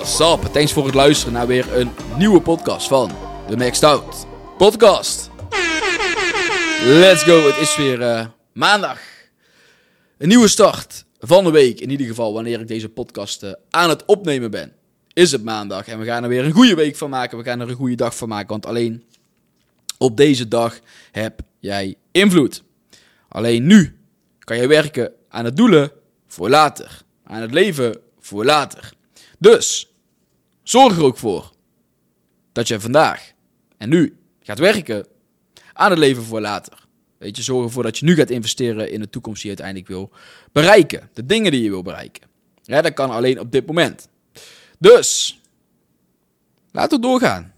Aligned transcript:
up? 0.00 0.52
Thanks 0.52 0.72
voor 0.72 0.84
het 0.84 0.94
luisteren 0.94 1.32
naar 1.32 1.46
weer 1.46 1.76
een 1.76 1.90
nieuwe 2.16 2.40
podcast 2.40 2.88
van 2.88 3.10
de 3.48 3.56
Maxed 3.56 3.84
Out 3.84 4.26
Podcast. 4.58 5.30
Let's 6.84 7.22
go, 7.22 7.46
het 7.46 7.56
is 7.56 7.76
weer 7.76 8.00
uh, 8.00 8.26
maandag. 8.52 8.98
Een 10.18 10.28
nieuwe 10.28 10.48
start 10.48 11.04
van 11.18 11.44
de 11.44 11.50
week, 11.50 11.80
in 11.80 11.90
ieder 11.90 12.06
geval 12.06 12.32
wanneer 12.32 12.60
ik 12.60 12.68
deze 12.68 12.88
podcast 12.88 13.42
uh, 13.42 13.52
aan 13.70 13.88
het 13.88 14.04
opnemen 14.04 14.50
ben. 14.50 14.72
Is 15.12 15.32
het 15.32 15.44
maandag 15.44 15.88
en 15.88 15.98
we 15.98 16.04
gaan 16.04 16.22
er 16.22 16.28
weer 16.28 16.44
een 16.44 16.52
goede 16.52 16.74
week 16.74 16.96
van 16.96 17.10
maken. 17.10 17.38
We 17.38 17.44
gaan 17.44 17.60
er 17.60 17.68
een 17.68 17.76
goede 17.76 17.94
dag 17.94 18.16
van 18.16 18.28
maken, 18.28 18.48
want 18.48 18.66
alleen 18.66 19.04
op 19.98 20.16
deze 20.16 20.48
dag 20.48 20.78
heb 21.10 21.40
jij 21.58 21.94
invloed. 22.12 22.62
Alleen 23.28 23.66
nu 23.66 23.98
kan 24.38 24.56
je 24.56 24.66
werken 24.66 25.12
aan 25.28 25.44
het 25.44 25.56
doelen 25.56 25.92
voor 26.26 26.48
later. 26.48 27.02
Aan 27.24 27.40
het 27.40 27.52
leven 27.52 28.00
voor 28.20 28.44
later. 28.44 28.92
Dus 29.38 29.89
zorg 30.70 30.96
er 30.96 31.04
ook 31.04 31.16
voor 31.16 31.52
dat 32.52 32.68
je 32.68 32.80
vandaag 32.80 33.32
en 33.76 33.88
nu 33.88 34.16
gaat 34.40 34.58
werken 34.58 35.06
aan 35.72 35.90
het 35.90 35.98
leven 35.98 36.22
voor 36.22 36.40
later. 36.40 36.86
Weet 37.18 37.36
je, 37.36 37.42
zorg 37.42 37.64
ervoor 37.64 37.82
dat 37.82 37.98
je 37.98 38.04
nu 38.04 38.14
gaat 38.14 38.30
investeren 38.30 38.90
in 38.90 39.00
de 39.00 39.10
toekomst 39.10 39.42
die 39.42 39.50
je 39.50 39.56
uiteindelijk 39.56 39.88
wil 39.88 40.18
bereiken. 40.52 41.10
De 41.12 41.26
dingen 41.26 41.52
die 41.52 41.62
je 41.62 41.70
wil 41.70 41.82
bereiken. 41.82 42.28
Ja, 42.62 42.82
dat 42.82 42.94
kan 42.94 43.10
alleen 43.10 43.40
op 43.40 43.52
dit 43.52 43.66
moment. 43.66 44.08
Dus, 44.78 45.40
laten 46.72 47.00
we 47.00 47.06
doorgaan. 47.06 47.54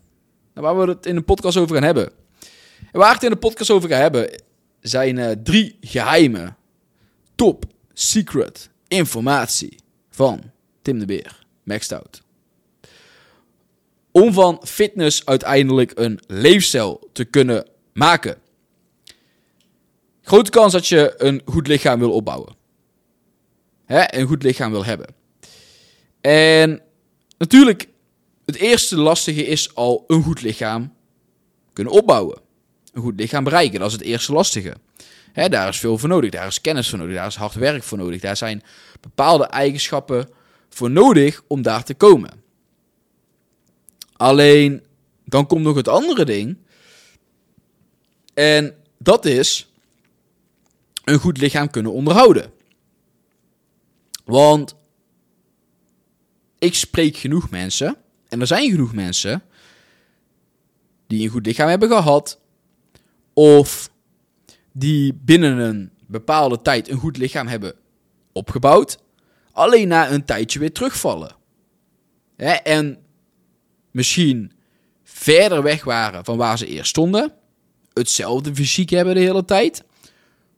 Waar 0.52 0.78
we 0.78 0.88
het 0.88 1.06
in 1.06 1.14
de 1.14 1.22
podcast 1.22 1.56
over 1.56 1.74
gaan 1.74 1.84
hebben. 1.84 2.12
En 2.92 2.98
waar 2.98 3.14
het 3.14 3.22
in 3.22 3.30
de 3.30 3.36
podcast 3.36 3.70
over 3.70 3.88
ga 3.88 3.96
hebben, 3.96 4.42
zijn 4.80 5.16
uh, 5.16 5.30
drie 5.30 5.76
geheime, 5.80 6.54
top, 7.34 7.64
secret 7.92 8.70
informatie 8.88 9.76
van 10.10 10.40
Tim 10.82 10.98
de 10.98 11.04
Beer, 11.04 11.46
Maxed 11.62 11.92
Out. 11.92 12.22
Om 14.12 14.32
van 14.32 14.60
fitness 14.64 15.26
uiteindelijk 15.26 15.92
een 15.94 16.20
leefstijl 16.26 17.08
te 17.12 17.24
kunnen 17.24 17.68
maken. 17.92 18.36
Grote 20.22 20.50
kans 20.50 20.72
dat 20.72 20.86
je 20.86 21.14
een 21.16 21.42
goed 21.44 21.66
lichaam 21.66 21.98
wil 21.98 22.12
opbouwen. 22.12 22.54
Hè, 23.84 24.14
een 24.14 24.26
goed 24.26 24.42
lichaam 24.42 24.70
wil 24.70 24.84
hebben. 24.84 25.06
En 26.20 26.82
natuurlijk, 27.38 27.88
het 28.44 28.56
eerste 28.56 28.96
lastige 28.96 29.46
is 29.46 29.74
al 29.74 30.04
een 30.06 30.22
goed 30.22 30.42
lichaam 30.42 30.92
kunnen 31.72 31.92
opbouwen. 31.92 32.40
Een 32.92 33.02
goed 33.02 33.20
lichaam 33.20 33.44
bereiken, 33.44 33.78
dat 33.78 33.88
is 33.88 33.94
het 33.94 34.02
eerste 34.02 34.32
lastige. 34.32 34.74
Hè, 35.32 35.48
daar 35.48 35.68
is 35.68 35.78
veel 35.78 35.98
voor 35.98 36.08
nodig, 36.08 36.30
daar 36.30 36.46
is 36.46 36.60
kennis 36.60 36.88
voor 36.88 36.98
nodig, 36.98 37.14
daar 37.14 37.26
is 37.26 37.34
hard 37.34 37.54
werk 37.54 37.82
voor 37.82 37.98
nodig. 37.98 38.20
Daar 38.20 38.36
zijn 38.36 38.62
bepaalde 39.00 39.44
eigenschappen 39.44 40.28
voor 40.68 40.90
nodig 40.90 41.42
om 41.46 41.62
daar 41.62 41.84
te 41.84 41.94
komen. 41.94 42.41
Alleen, 44.22 44.82
dan 45.24 45.46
komt 45.46 45.62
nog 45.62 45.76
het 45.76 45.88
andere 45.88 46.24
ding. 46.24 46.56
En 48.34 48.74
dat 48.98 49.24
is 49.24 49.72
een 51.04 51.18
goed 51.18 51.38
lichaam 51.38 51.70
kunnen 51.70 51.92
onderhouden. 51.92 52.52
Want 54.24 54.74
ik 56.58 56.74
spreek 56.74 57.16
genoeg 57.16 57.50
mensen, 57.50 57.96
en 58.28 58.40
er 58.40 58.46
zijn 58.46 58.70
genoeg 58.70 58.94
mensen, 58.94 59.42
die 61.06 61.24
een 61.24 61.30
goed 61.30 61.46
lichaam 61.46 61.68
hebben 61.68 61.88
gehad, 61.88 62.40
of 63.32 63.90
die 64.72 65.14
binnen 65.14 65.58
een 65.58 65.90
bepaalde 66.06 66.62
tijd 66.62 66.88
een 66.88 66.98
goed 66.98 67.16
lichaam 67.16 67.46
hebben 67.46 67.74
opgebouwd, 68.32 68.98
alleen 69.52 69.88
na 69.88 70.10
een 70.10 70.24
tijdje 70.24 70.58
weer 70.58 70.72
terugvallen. 70.72 71.36
en 72.62 73.01
misschien 73.92 74.52
verder 75.04 75.62
weg 75.62 75.84
waren 75.84 76.24
van 76.24 76.36
waar 76.36 76.58
ze 76.58 76.66
eerst 76.66 76.88
stonden, 76.88 77.32
hetzelfde 77.92 78.54
fysiek 78.54 78.90
hebben 78.90 79.14
de 79.14 79.20
hele 79.20 79.44
tijd, 79.44 79.82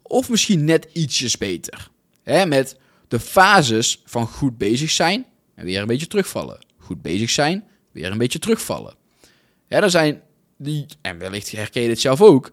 of 0.03 0.28
misschien 0.28 0.65
net 0.65 0.89
ietsjes 0.93 1.39
beter. 1.39 1.91
met 2.25 2.77
de 3.09 3.21
fases 3.21 4.03
van 4.05 4.27
goed 4.27 4.59
bezig 4.59 4.91
zijn 4.91 5.27
en 5.55 5.65
weer 5.65 5.81
een 5.81 5.87
beetje 5.87 6.06
terugvallen. 6.06 6.59
Goed 6.78 7.03
bezig 7.03 7.31
zijn, 7.31 7.65
weer 7.93 8.11
een 8.11 8.19
beetje 8.19 8.39
terugvallen. 8.39 8.95
Er 9.69 9.91
zijn 9.91 10.22
die, 10.59 10.87
en 11.01 11.19
wellicht 11.19 11.51
herken 11.51 11.83
je 11.83 11.89
dit 11.89 12.01
zelf 12.01 12.21
ook, 12.22 12.51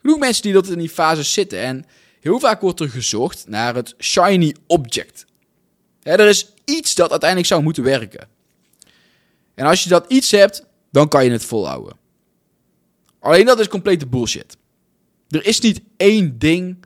genoeg 0.00 0.18
mensen 0.18 0.42
die 0.42 0.52
dat 0.52 0.68
in 0.68 0.78
die 0.78 0.88
fases 0.88 1.32
zitten. 1.32 1.58
En 1.58 1.84
heel 2.20 2.38
vaak 2.38 2.60
wordt 2.60 2.80
er 2.80 2.88
gezocht 2.88 3.48
naar 3.48 3.74
het 3.74 3.94
shiny 3.98 4.54
object. 4.66 5.26
er 6.02 6.28
is 6.28 6.52
iets 6.64 6.94
dat 6.94 7.10
uiteindelijk 7.10 7.48
zou 7.48 7.62
moeten 7.62 7.82
werken. 7.82 8.28
En 9.54 9.66
als 9.66 9.82
je 9.82 9.88
dat 9.88 10.04
iets 10.08 10.30
hebt, 10.30 10.66
dan 10.90 11.08
kan 11.08 11.24
je 11.24 11.30
het 11.30 11.44
volhouden. 11.44 11.96
Alleen 13.18 13.46
dat 13.46 13.60
is 13.60 13.68
complete 13.68 14.06
bullshit. 14.06 14.56
Er 15.28 15.46
is 15.46 15.60
niet 15.60 15.80
één 15.96 16.38
ding 16.38 16.84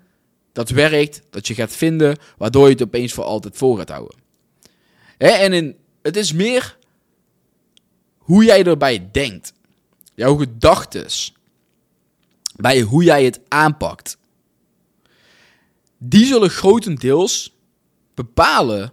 dat 0.52 0.70
werkt, 0.70 1.22
dat 1.30 1.46
je 1.46 1.54
gaat 1.54 1.72
vinden, 1.72 2.18
waardoor 2.36 2.64
je 2.64 2.72
het 2.72 2.82
opeens 2.82 3.12
voor 3.12 3.24
altijd 3.24 3.56
vol 3.56 3.76
gaat 3.76 3.88
houden. 3.88 4.16
en 5.16 5.52
in, 5.52 5.76
het 6.02 6.16
is 6.16 6.32
meer 6.32 6.78
hoe 8.18 8.44
jij 8.44 8.64
erbij 8.64 9.08
denkt. 9.12 9.52
Jouw 10.14 10.36
gedachten. 10.36 11.06
Bij 12.56 12.80
hoe 12.80 13.04
jij 13.04 13.24
het 13.24 13.40
aanpakt. 13.48 14.18
Die 15.98 16.26
zullen 16.26 16.50
grotendeels 16.50 17.56
bepalen 18.14 18.92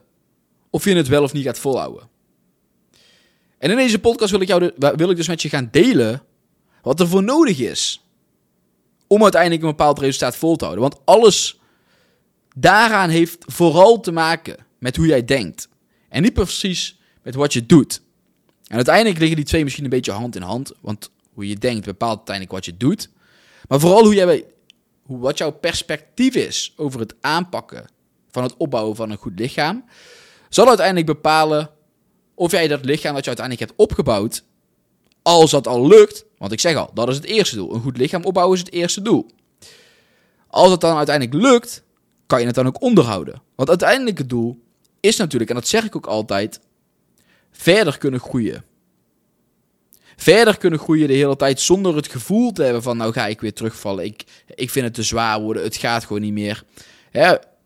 of 0.69 0.83
je 0.83 0.95
het 0.95 1.07
wel 1.07 1.23
of 1.23 1.33
niet 1.33 1.45
gaat 1.45 1.59
volhouden. 1.59 2.09
En 3.65 3.71
in 3.71 3.77
deze 3.77 3.99
podcast 3.99 4.31
wil 4.31 4.41
ik, 4.41 4.47
jou 4.47 4.71
wil 4.95 5.09
ik 5.09 5.15
dus 5.15 5.27
met 5.27 5.41
je 5.41 5.49
gaan 5.49 5.67
delen 5.71 6.23
wat 6.81 6.99
er 6.99 7.07
voor 7.07 7.23
nodig 7.23 7.59
is 7.59 8.03
om 9.07 9.21
uiteindelijk 9.21 9.61
een 9.61 9.69
bepaald 9.69 9.99
resultaat 9.99 10.35
vol 10.35 10.55
te 10.55 10.65
houden. 10.65 10.89
Want 10.89 11.05
alles 11.05 11.59
daaraan 12.55 13.09
heeft 13.09 13.37
vooral 13.47 13.99
te 13.99 14.11
maken 14.11 14.57
met 14.79 14.95
hoe 14.95 15.05
jij 15.05 15.25
denkt. 15.25 15.69
En 16.09 16.21
niet 16.21 16.33
precies 16.33 16.99
met 17.23 17.35
wat 17.35 17.53
je 17.53 17.65
doet. 17.65 18.01
En 18.67 18.75
uiteindelijk 18.75 19.17
liggen 19.17 19.37
die 19.37 19.45
twee 19.45 19.63
misschien 19.63 19.83
een 19.83 19.89
beetje 19.89 20.11
hand 20.11 20.35
in 20.35 20.41
hand. 20.41 20.71
Want 20.81 21.11
hoe 21.33 21.47
je 21.47 21.55
denkt 21.55 21.85
bepaalt 21.85 22.17
uiteindelijk 22.17 22.55
wat 22.55 22.65
je 22.65 22.77
doet. 22.77 23.09
Maar 23.67 23.79
vooral 23.79 24.03
hoe 24.03 24.15
jij, 24.15 24.45
hoe, 25.01 25.19
wat 25.19 25.37
jouw 25.37 25.51
perspectief 25.51 26.35
is 26.35 26.73
over 26.75 26.99
het 26.99 27.15
aanpakken 27.21 27.85
van 28.31 28.43
het 28.43 28.57
opbouwen 28.57 28.95
van 28.95 29.11
een 29.11 29.17
goed 29.17 29.39
lichaam. 29.39 29.85
Zal 30.49 30.67
uiteindelijk 30.67 31.07
bepalen 31.07 31.69
of 32.35 32.51
jij 32.51 32.67
dat 32.67 32.85
lichaam 32.85 33.13
dat 33.13 33.23
je 33.23 33.35
uiteindelijk 33.35 33.69
hebt 33.69 33.79
opgebouwd, 33.79 34.43
als 35.21 35.51
dat 35.51 35.67
al 35.67 35.87
lukt, 35.87 36.25
want 36.37 36.51
ik 36.51 36.59
zeg 36.59 36.75
al, 36.75 36.91
dat 36.93 37.09
is 37.09 37.15
het 37.15 37.25
eerste 37.25 37.55
doel. 37.55 37.73
Een 37.73 37.81
goed 37.81 37.97
lichaam 37.97 38.23
opbouwen 38.23 38.57
is 38.57 38.63
het 38.63 38.73
eerste 38.73 39.01
doel. 39.01 39.25
Als 40.47 40.71
het 40.71 40.81
dan 40.81 40.97
uiteindelijk 40.97 41.45
lukt, 41.45 41.83
kan 42.27 42.39
je 42.39 42.45
het 42.45 42.55
dan 42.55 42.67
ook 42.67 42.81
onderhouden. 42.81 43.41
Want 43.55 43.69
uiteindelijk 43.69 44.17
het 44.17 44.29
doel 44.29 44.59
is 44.99 45.17
natuurlijk, 45.17 45.49
en 45.49 45.55
dat 45.55 45.67
zeg 45.67 45.85
ik 45.85 45.95
ook 45.95 46.05
altijd, 46.05 46.59
verder 47.51 47.97
kunnen 47.97 48.19
groeien. 48.19 48.63
Verder 50.15 50.57
kunnen 50.57 50.79
groeien 50.79 51.07
de 51.07 51.13
hele 51.13 51.35
tijd 51.35 51.59
zonder 51.59 51.95
het 51.95 52.07
gevoel 52.07 52.51
te 52.51 52.63
hebben 52.63 52.83
van, 52.83 52.97
nou 52.97 53.13
ga 53.13 53.27
ik 53.27 53.41
weer 53.41 53.53
terugvallen. 53.53 54.05
Ik, 54.05 54.23
ik 54.55 54.69
vind 54.69 54.85
het 54.85 54.93
te 54.93 55.03
zwaar 55.03 55.41
worden, 55.41 55.63
het 55.63 55.75
gaat 55.75 56.05
gewoon 56.05 56.21
niet 56.21 56.33
meer. 56.33 56.63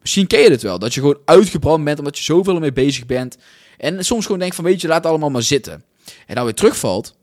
misschien 0.02 0.28
ken 0.28 0.40
je 0.40 0.50
het 0.50 0.62
wel, 0.62 0.80
dat 0.80 0.94
je 0.94 1.00
gewoon 1.00 1.20
uitgebrand 1.26 1.84
bent 1.84 2.00
omdat 2.00 2.18
je 2.18 2.24
zoveel 2.24 2.56
ermee 2.56 2.74
bezig 2.74 3.06
bent. 3.06 3.38
En 3.80 4.06
soms 4.06 4.26
gewoon 4.26 4.40
denkt 4.40 4.56
van, 4.56 4.64
weet 4.64 4.82
je, 4.82 4.88
laat 4.88 4.98
het 4.98 5.06
allemaal 5.06 5.30
maar 5.30 5.44
zitten. 5.44 5.84
En 6.28 6.36
dan 6.36 6.44
weer 6.44 6.54
terugvalt. 6.54 7.18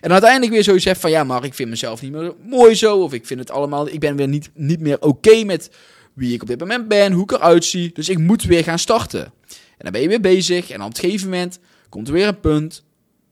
En 0.00 0.12
uiteindelijk 0.12 0.52
weer 0.52 0.64
zoiets 0.64 0.84
zegt 0.84 1.00
van, 1.00 1.10
ja, 1.10 1.24
maar 1.24 1.44
ik 1.44 1.54
vind 1.54 1.68
mezelf 1.68 2.02
niet 2.02 2.12
meer 2.12 2.34
mooi 2.46 2.74
zo. 2.74 3.02
Of 3.02 3.12
ik 3.12 3.26
vind 3.26 3.40
het 3.40 3.50
allemaal, 3.50 3.88
ik 3.88 4.00
ben 4.00 4.16
weer 4.16 4.28
niet, 4.28 4.50
niet 4.54 4.80
meer 4.80 5.00
oké 5.00 5.44
met 5.44 5.70
wie 6.14 6.34
ik 6.34 6.42
op 6.42 6.48
dit 6.48 6.60
moment 6.60 6.88
ben, 6.88 7.12
hoe 7.12 7.22
ik 7.22 7.32
eruit 7.32 7.64
zie. 7.64 7.90
Dus 7.92 8.08
ik 8.08 8.18
moet 8.18 8.42
weer 8.42 8.64
gaan 8.64 8.78
starten. 8.78 9.24
En 9.50 9.78
dan 9.78 9.92
ben 9.92 10.00
je 10.00 10.08
weer 10.08 10.20
bezig 10.20 10.70
en 10.70 10.82
op 10.82 10.86
een 10.86 10.96
gegeven 10.96 11.28
moment 11.28 11.58
komt 11.88 12.08
er 12.08 12.14
weer 12.14 12.28
een 12.28 12.40
punt 12.40 12.84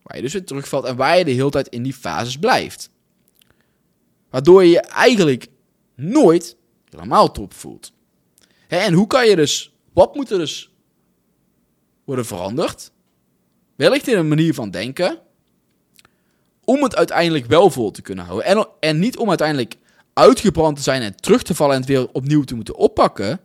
waar 0.03 0.17
je 0.17 0.23
dus 0.23 0.33
weer 0.33 0.45
terugvalt 0.45 0.85
en 0.85 0.97
waar 0.97 1.19
je 1.19 1.25
de 1.25 1.31
hele 1.31 1.51
tijd 1.51 1.69
in 1.69 1.83
die 1.83 1.95
fases 1.95 2.39
blijft. 2.39 2.91
Waardoor 4.31 4.65
je 4.65 4.71
je 4.71 4.81
eigenlijk 4.81 5.47
nooit 5.97 6.57
helemaal 6.91 7.33
top 7.33 7.55
voelt. 7.55 7.93
En 8.69 8.93
hoe 8.93 9.07
kan 9.07 9.29
je 9.29 9.37
dus, 9.37 9.73
wat 9.93 10.15
moet 10.15 10.31
er 10.31 10.39
dus 10.39 10.72
worden 12.15 12.37
veranderd? 12.37 12.91
Wellicht 13.77 14.09
in 14.09 14.19
een 14.19 14.29
manier 14.29 14.55
van 14.55 14.71
denken, 14.71 15.19
om 16.65 16.83
het 16.83 16.97
uiteindelijk 16.97 17.47
wel 17.47 17.71
vol 17.71 17.91
te 17.91 18.03
kunnen 18.03 18.25
houden. 18.25 18.47
En, 18.47 18.69
en 18.81 18.99
niet 18.99 19.17
om 19.17 19.29
uiteindelijk 19.29 19.75
uitgebrand 20.13 20.77
te 20.77 20.83
zijn 20.83 21.03
en 21.03 21.17
terug 21.17 21.43
te 21.43 21.55
vallen 21.55 21.75
en 21.75 21.81
het 21.81 21.89
weer 21.89 22.09
opnieuw 22.13 22.43
te 22.43 22.55
moeten 22.55 22.77
oppakken. 22.77 23.41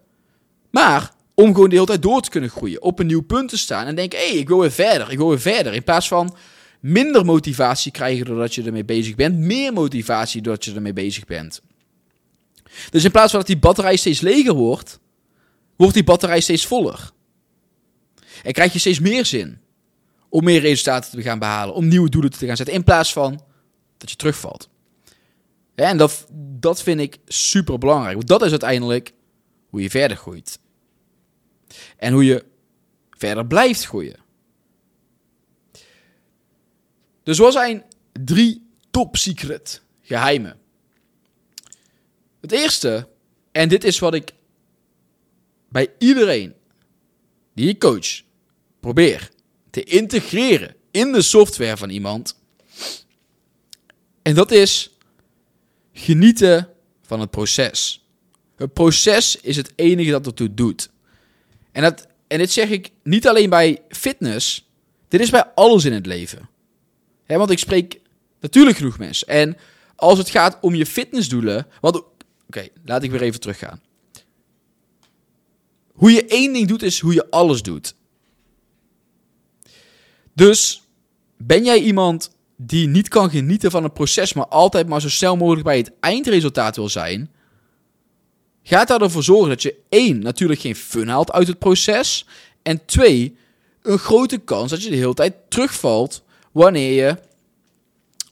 Maar 0.69 1.11
om 1.33 1.53
gewoon 1.53 1.69
de 1.69 1.75
hele 1.75 1.87
tijd 1.87 2.01
door 2.01 2.21
te 2.21 2.29
kunnen 2.29 2.49
groeien. 2.49 2.81
Op 2.81 2.99
een 2.99 3.07
nieuw 3.07 3.21
punt 3.21 3.49
te 3.49 3.57
staan 3.57 3.85
en 3.85 3.95
denken, 3.95 4.19
hey, 4.19 4.31
ik 4.31 4.47
wil 4.47 4.59
weer 4.59 4.71
verder, 4.71 5.11
ik 5.11 5.17
wil 5.17 5.29
weer 5.29 5.39
verder. 5.39 5.73
In 5.73 5.83
plaats 5.83 6.07
van 6.07 6.35
minder 6.79 7.25
motivatie 7.25 7.91
krijgen 7.91 8.25
doordat 8.25 8.55
je 8.55 8.63
ermee 8.63 8.85
bezig 8.85 9.15
bent, 9.15 9.37
meer 9.37 9.73
motivatie 9.73 10.41
doordat 10.41 10.65
je 10.65 10.73
ermee 10.73 10.93
bezig 10.93 11.25
bent. 11.25 11.61
Dus 12.89 13.03
in 13.03 13.11
plaats 13.11 13.31
van 13.31 13.39
dat 13.39 13.47
die 13.47 13.57
batterij 13.57 13.95
steeds 13.95 14.21
leger 14.21 14.53
wordt, 14.53 14.99
wordt 15.75 15.93
die 15.93 16.03
batterij 16.03 16.39
steeds 16.39 16.65
voller. 16.65 17.11
En 18.43 18.51
krijg 18.51 18.73
je 18.73 18.79
steeds 18.79 18.99
meer 18.99 19.25
zin 19.25 19.59
om 20.29 20.43
meer 20.43 20.61
resultaten 20.61 21.11
te 21.11 21.21
gaan 21.21 21.39
behalen, 21.39 21.75
om 21.75 21.87
nieuwe 21.87 22.09
doelen 22.09 22.31
te 22.31 22.45
gaan 22.45 22.55
zetten, 22.55 22.75
in 22.75 22.83
plaats 22.83 23.13
van 23.13 23.41
dat 23.97 24.09
je 24.09 24.15
terugvalt. 24.15 24.69
en 25.75 25.97
dat, 25.97 26.27
dat 26.59 26.83
vind 26.83 26.99
ik 26.99 27.17
super 27.25 27.77
belangrijk, 27.77 28.15
want 28.15 28.27
dat 28.27 28.41
is 28.41 28.51
uiteindelijk 28.51 29.13
hoe 29.69 29.81
je 29.81 29.89
verder 29.89 30.17
groeit. 30.17 30.59
En 31.97 32.13
hoe 32.13 32.25
je 32.25 32.45
verder 33.09 33.47
blijft 33.47 33.85
groeien. 33.85 34.19
Dus 37.23 37.37
wat 37.37 37.53
zijn 37.53 37.83
drie 38.23 38.67
top 38.91 39.17
secret 39.17 39.81
geheimen? 40.01 40.59
Het 42.41 42.51
eerste, 42.51 43.07
en 43.51 43.69
dit 43.69 43.83
is 43.83 43.99
wat 43.99 44.13
ik 44.13 44.33
bij 45.69 45.93
iedereen 45.97 46.53
die 47.53 47.69
ik 47.69 47.79
coach 47.79 48.21
probeer 48.79 49.29
te 49.69 49.83
integreren 49.83 50.75
in 50.91 51.11
de 51.11 51.21
software 51.21 51.77
van 51.77 51.89
iemand. 51.89 52.39
En 54.21 54.35
dat 54.35 54.51
is 54.51 54.97
genieten 55.93 56.69
van 57.01 57.19
het 57.19 57.29
proces. 57.29 58.05
Het 58.55 58.73
proces 58.73 59.35
is 59.41 59.55
het 59.55 59.71
enige 59.75 60.11
dat 60.11 60.25
ertoe 60.25 60.53
doet. 60.53 60.89
En, 61.71 61.81
dat, 61.81 62.07
en 62.27 62.37
dit 62.37 62.51
zeg 62.51 62.69
ik 62.69 62.91
niet 63.03 63.27
alleen 63.27 63.49
bij 63.49 63.81
fitness, 63.89 64.69
dit 65.07 65.21
is 65.21 65.29
bij 65.29 65.45
alles 65.55 65.85
in 65.85 65.93
het 65.93 66.05
leven. 66.05 66.49
want 67.25 67.49
ik 67.49 67.59
spreek 67.59 67.99
natuurlijk 68.39 68.77
genoeg 68.77 68.97
mensen. 68.97 69.27
En 69.27 69.57
als 69.95 70.17
het 70.17 70.29
gaat 70.29 70.57
om 70.61 70.75
je 70.75 70.85
fitnessdoelen. 70.85 71.67
Want 71.81 72.03
oké, 72.47 72.67
laat 72.85 73.03
ik 73.03 73.11
weer 73.11 73.21
even 73.21 73.39
teruggaan. 73.39 73.81
Hoe 75.93 76.11
je 76.11 76.25
één 76.25 76.53
ding 76.53 76.67
doet, 76.67 76.83
is 76.83 76.99
hoe 76.99 77.13
je 77.13 77.29
alles 77.29 77.61
doet. 77.61 77.95
Dus 80.37 80.83
ben 81.37 81.63
jij 81.63 81.79
iemand 81.79 82.31
die 82.55 82.87
niet 82.87 83.07
kan 83.07 83.29
genieten 83.29 83.71
van 83.71 83.83
het 83.83 83.93
proces, 83.93 84.33
maar 84.33 84.47
altijd 84.47 84.87
maar 84.87 85.01
zo 85.01 85.09
snel 85.09 85.37
mogelijk 85.37 85.65
bij 85.65 85.77
het 85.77 85.91
eindresultaat 85.99 86.75
wil 86.75 86.89
zijn? 86.89 87.31
Gaat 88.63 88.87
daar 88.87 89.01
ervoor 89.01 89.23
zorgen 89.23 89.49
dat 89.49 89.61
je 89.61 89.75
één, 89.89 90.19
natuurlijk 90.19 90.59
geen 90.59 90.75
fun 90.75 91.07
haalt 91.07 91.31
uit 91.31 91.47
het 91.47 91.59
proces. 91.59 92.27
En 92.61 92.85
twee, 92.85 93.37
een 93.81 93.97
grote 93.97 94.37
kans 94.37 94.69
dat 94.69 94.83
je 94.83 94.89
de 94.89 94.95
hele 94.95 95.13
tijd 95.13 95.35
terugvalt 95.49 96.23
wanneer 96.51 97.05
je 97.05 97.17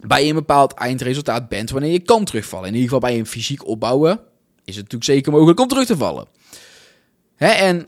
bij 0.07 0.29
een 0.29 0.35
bepaald 0.35 0.73
eindresultaat 0.73 1.49
bent, 1.49 1.69
wanneer 1.69 1.91
je 1.91 1.99
kan 1.99 2.25
terugvallen. 2.25 2.67
In 2.67 2.73
ieder 2.73 2.89
geval 2.89 3.09
bij 3.09 3.19
een 3.19 3.25
fysiek 3.25 3.67
opbouwen 3.67 4.19
is 4.65 4.75
het 4.75 4.83
natuurlijk 4.83 5.11
zeker 5.11 5.31
mogelijk 5.31 5.59
om 5.59 5.67
terug 5.67 5.85
te 5.85 5.97
vallen. 5.97 6.27
Hè, 7.35 7.49
en 7.49 7.87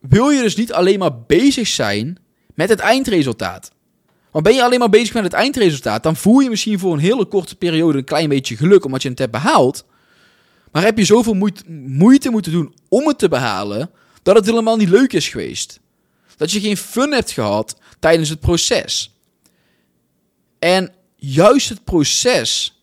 wil 0.00 0.30
je 0.30 0.42
dus 0.42 0.56
niet 0.56 0.72
alleen 0.72 0.98
maar 0.98 1.22
bezig 1.22 1.66
zijn 1.66 2.18
met 2.58 2.68
het 2.68 2.78
eindresultaat? 2.78 3.70
Want 4.30 4.44
ben 4.44 4.54
je 4.54 4.62
alleen 4.62 4.78
maar 4.78 4.88
bezig 4.88 5.14
met 5.14 5.22
het 5.22 5.32
eindresultaat, 5.32 6.02
dan 6.02 6.16
voel 6.16 6.38
je 6.38 6.48
misschien 6.48 6.78
voor 6.78 6.92
een 6.92 6.98
hele 6.98 7.24
korte 7.24 7.56
periode 7.56 7.98
een 7.98 8.04
klein 8.04 8.28
beetje 8.28 8.56
geluk 8.56 8.84
omdat 8.84 9.02
je 9.02 9.08
het 9.08 9.18
hebt 9.18 9.32
behaald. 9.32 9.86
Maar 10.72 10.82
heb 10.82 10.98
je 10.98 11.04
zoveel 11.04 11.52
moeite 11.66 12.30
moeten 12.30 12.52
doen 12.52 12.74
om 12.88 13.06
het 13.06 13.18
te 13.18 13.28
behalen, 13.28 13.90
dat 14.22 14.36
het 14.36 14.46
helemaal 14.46 14.76
niet 14.76 14.88
leuk 14.88 15.12
is 15.12 15.28
geweest. 15.28 15.80
Dat 16.36 16.50
je 16.50 16.60
geen 16.60 16.76
fun 16.76 17.12
hebt 17.12 17.30
gehad 17.30 17.78
tijdens 17.98 18.28
het 18.28 18.40
proces. 18.40 19.18
En 20.58 20.92
juist 21.16 21.68
het 21.68 21.84
proces 21.84 22.82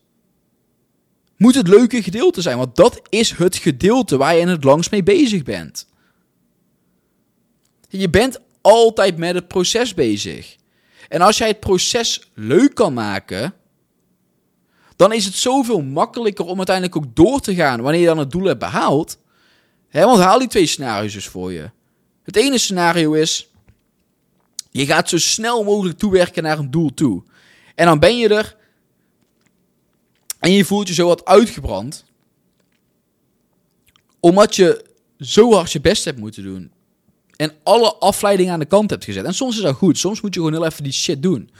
moet 1.36 1.54
het 1.54 1.68
leuke 1.68 2.02
gedeelte 2.02 2.40
zijn, 2.40 2.58
want 2.58 2.76
dat 2.76 3.02
is 3.08 3.30
het 3.30 3.56
gedeelte 3.56 4.16
waar 4.16 4.36
je 4.36 4.46
het 4.46 4.64
langst 4.64 4.90
mee 4.90 5.02
bezig 5.02 5.42
bent. 5.42 5.86
Je 7.88 8.10
bent 8.10 8.40
altijd 8.66 9.16
met 9.16 9.34
het 9.34 9.48
proces 9.48 9.94
bezig. 9.94 10.56
En 11.08 11.20
als 11.20 11.38
jij 11.38 11.48
het 11.48 11.60
proces 11.60 12.30
leuk 12.34 12.74
kan 12.74 12.94
maken, 12.94 13.54
dan 14.96 15.12
is 15.12 15.24
het 15.24 15.34
zoveel 15.34 15.82
makkelijker 15.82 16.44
om 16.44 16.56
uiteindelijk 16.56 16.96
ook 16.96 17.16
door 17.16 17.40
te 17.40 17.54
gaan 17.54 17.80
wanneer 17.80 18.00
je 18.00 18.06
dan 18.06 18.18
het 18.18 18.30
doel 18.30 18.44
hebt 18.44 18.58
behaald. 18.58 19.18
Want 19.90 20.20
haal 20.20 20.38
die 20.38 20.48
twee 20.48 20.66
scenario's 20.66 21.12
dus 21.12 21.26
voor 21.26 21.52
je. 21.52 21.70
Het 22.22 22.36
ene 22.36 22.58
scenario 22.58 23.12
is, 23.12 23.50
je 24.70 24.86
gaat 24.86 25.08
zo 25.08 25.18
snel 25.18 25.64
mogelijk 25.64 25.98
toewerken 25.98 26.42
naar 26.42 26.58
een 26.58 26.70
doel 26.70 26.94
toe. 26.94 27.22
En 27.74 27.86
dan 27.86 27.98
ben 27.98 28.18
je 28.18 28.28
er 28.28 28.56
en 30.38 30.52
je 30.52 30.64
voelt 30.64 30.88
je 30.88 30.94
zo 30.94 31.06
wat 31.06 31.24
uitgebrand. 31.24 32.04
Omdat 34.20 34.56
je 34.56 34.84
zo 35.18 35.52
hard 35.52 35.72
je 35.72 35.80
best 35.80 36.04
hebt 36.04 36.18
moeten 36.18 36.42
doen. 36.42 36.72
En 37.36 37.52
alle 37.62 37.94
afleidingen 37.94 38.52
aan 38.52 38.58
de 38.58 38.66
kant 38.66 38.90
hebt 38.90 39.04
gezet. 39.04 39.24
En 39.24 39.34
soms 39.34 39.56
is 39.56 39.62
dat 39.62 39.74
goed. 39.74 39.98
Soms 39.98 40.20
moet 40.20 40.34
je 40.34 40.40
gewoon 40.40 40.54
heel 40.54 40.66
even 40.66 40.82
die 40.82 40.92
shit 40.92 41.22
doen. 41.22 41.50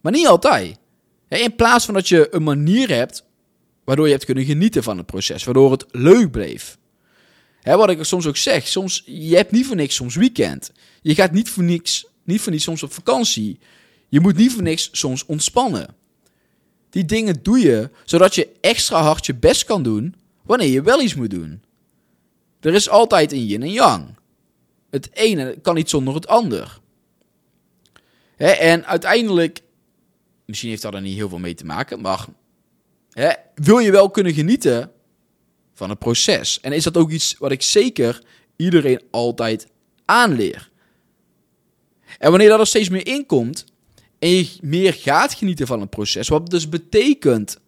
Maar 0.00 0.12
niet 0.12 0.26
altijd. 0.26 0.76
In 1.28 1.54
plaats 1.54 1.84
van 1.84 1.94
dat 1.94 2.08
je 2.08 2.34
een 2.34 2.42
manier 2.42 2.88
hebt 2.88 3.24
waardoor 3.84 4.06
je 4.06 4.12
hebt 4.12 4.24
kunnen 4.24 4.44
genieten 4.44 4.82
van 4.82 4.96
het 4.96 5.06
proces, 5.06 5.44
waardoor 5.44 5.70
het 5.70 5.86
leuk 5.90 6.30
bleef. 6.30 6.78
Wat 7.62 7.90
ik 7.90 8.04
soms 8.04 8.26
ook 8.26 8.36
zeg, 8.36 8.68
soms, 8.68 9.02
je 9.06 9.36
hebt 9.36 9.50
niet 9.50 9.66
voor 9.66 9.76
niks 9.76 9.94
soms 9.94 10.14
weekend. 10.14 10.72
Je 11.02 11.14
gaat 11.14 11.32
niet 11.32 11.50
voor 11.50 11.62
niks, 11.62 12.06
niet 12.24 12.40
voor 12.40 12.52
niks 12.52 12.64
soms 12.64 12.82
op 12.82 12.92
vakantie. 12.92 13.58
Je 14.08 14.20
moet 14.20 14.36
niet 14.36 14.52
voor 14.52 14.62
niks 14.62 14.88
soms 14.92 15.26
ontspannen. 15.26 15.94
Die 16.90 17.04
dingen 17.04 17.42
doe 17.42 17.58
je 17.58 17.90
zodat 18.04 18.34
je 18.34 18.48
extra 18.60 19.02
hard 19.02 19.26
je 19.26 19.34
best 19.34 19.64
kan 19.64 19.82
doen 19.82 20.14
wanneer 20.42 20.68
je 20.68 20.82
wel 20.82 21.00
iets 21.00 21.14
moet 21.14 21.30
doen. 21.30 21.62
Er 22.60 22.74
is 22.74 22.88
altijd 22.88 23.32
een 23.32 23.46
yin 23.46 23.62
en 23.62 23.72
yang. 23.72 24.04
Het 24.94 25.10
ene 25.12 25.58
kan 25.62 25.74
niet 25.74 25.90
zonder 25.90 26.14
het 26.14 26.26
ander. 26.26 26.80
Hè, 28.36 28.50
en 28.50 28.86
uiteindelijk 28.86 29.62
Misschien 30.44 30.70
heeft 30.70 30.82
dat 30.82 30.94
er 30.94 31.00
niet 31.00 31.16
heel 31.16 31.28
veel 31.28 31.38
mee 31.38 31.54
te 31.54 31.64
maken, 31.64 32.00
maar 32.00 32.26
hè, 33.10 33.30
wil 33.54 33.78
je 33.78 33.90
wel 33.90 34.10
kunnen 34.10 34.34
genieten 34.34 34.92
van 35.74 35.90
het 35.90 35.98
proces? 35.98 36.60
En 36.60 36.72
is 36.72 36.84
dat 36.84 36.96
ook 36.96 37.10
iets 37.10 37.34
wat 37.38 37.50
ik 37.50 37.62
zeker 37.62 38.22
iedereen 38.56 39.02
altijd 39.10 39.68
aanleer? 40.04 40.70
En 42.18 42.30
wanneer 42.30 42.48
dat 42.48 42.60
er 42.60 42.66
steeds 42.66 42.88
meer 42.88 43.06
inkomt 43.06 43.64
en 44.18 44.28
je 44.28 44.48
meer 44.60 44.94
gaat 44.94 45.34
genieten 45.34 45.66
van 45.66 45.80
het 45.80 45.90
proces, 45.90 46.28
wat 46.28 46.50
dus 46.50 46.68
betekent 46.68 47.58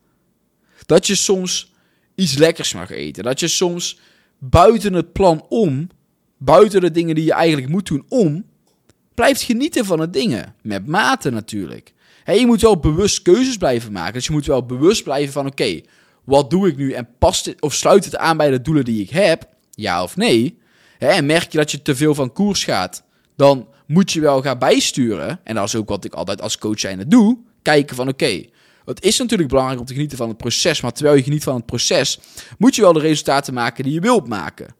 dat 0.87 1.07
je 1.07 1.15
soms 1.15 1.73
iets 2.15 2.37
lekkers 2.37 2.73
mag 2.73 2.91
eten, 2.91 3.25
dat 3.25 3.41
je 3.41 3.49
soms 3.49 3.99
buiten 4.39 4.93
het 4.93 5.13
plan 5.13 5.47
om, 5.49 5.89
buiten 6.37 6.81
de 6.81 6.91
dingen 6.91 7.15
die 7.15 7.25
je 7.25 7.33
eigenlijk 7.33 7.69
moet 7.73 7.87
doen 7.87 8.05
om, 8.09 8.45
blijft 9.15 9.43
genieten 9.43 9.85
van 9.85 9.99
de 9.99 10.11
dingen. 10.11 10.55
Met 10.63 10.87
mate 10.87 11.31
natuurlijk 11.31 11.95
je 12.35 12.47
moet 12.47 12.61
wel 12.61 12.79
bewust 12.79 13.23
keuzes 13.23 13.57
blijven 13.57 13.93
maken. 13.93 14.13
Dus 14.13 14.27
je 14.27 14.33
moet 14.33 14.47
wel 14.47 14.67
bewust 14.67 15.03
blijven 15.03 15.33
van: 15.33 15.47
oké, 15.47 15.81
wat 16.25 16.51
doe 16.51 16.69
ik 16.69 16.77
nu 16.77 16.93
en 16.93 17.09
past 17.19 17.45
dit 17.45 17.61
of 17.63 17.75
sluit 17.75 18.05
het 18.05 18.17
aan 18.17 18.37
bij 18.37 18.51
de 18.51 18.61
doelen 18.61 18.85
die 18.85 19.03
ik 19.03 19.11
heb? 19.11 19.49
Ja 19.71 20.03
of 20.03 20.17
nee? 20.17 20.59
en 20.99 21.27
merk 21.27 21.53
je 21.53 21.59
dat 21.59 21.71
je 21.71 21.83
te 21.83 21.97
veel 21.97 22.15
van 22.15 22.33
koers 22.33 22.65
gaat, 22.65 23.03
dan 23.37 23.69
moet 23.87 24.13
je 24.13 24.21
wel 24.21 24.43
gaan 24.43 24.59
bijsturen. 24.59 25.41
En 25.45 25.55
dat 25.55 25.65
is 25.65 25.75
ook 25.75 25.89
wat 25.89 26.05
ik 26.05 26.15
altijd 26.15 26.43
als 26.43 26.59
coach 26.59 26.81
zijnde 26.81 27.07
doe. 27.07 27.39
Kijken 27.63 27.97
van: 27.97 28.09
oké, 28.09 28.45
het 28.85 29.03
is 29.03 29.19
natuurlijk 29.19 29.49
belangrijk 29.49 29.81
om 29.81 29.87
te 29.87 29.95
genieten 29.95 30.19
van 30.19 30.29
het 30.29 30.37
proces, 30.37 30.81
maar 30.81 30.93
terwijl 30.93 31.17
je 31.17 31.23
geniet 31.23 31.43
van 31.43 31.55
het 31.55 31.67
proces, 31.67 32.19
moet 32.59 32.75
je 32.75 32.83
wel 32.83 32.93
de 32.93 33.01
resultaten 33.01 33.55
maken 33.55 33.85
die 33.85 33.93
je 33.93 34.01
wilt 34.01 34.29
maken. 34.29 34.75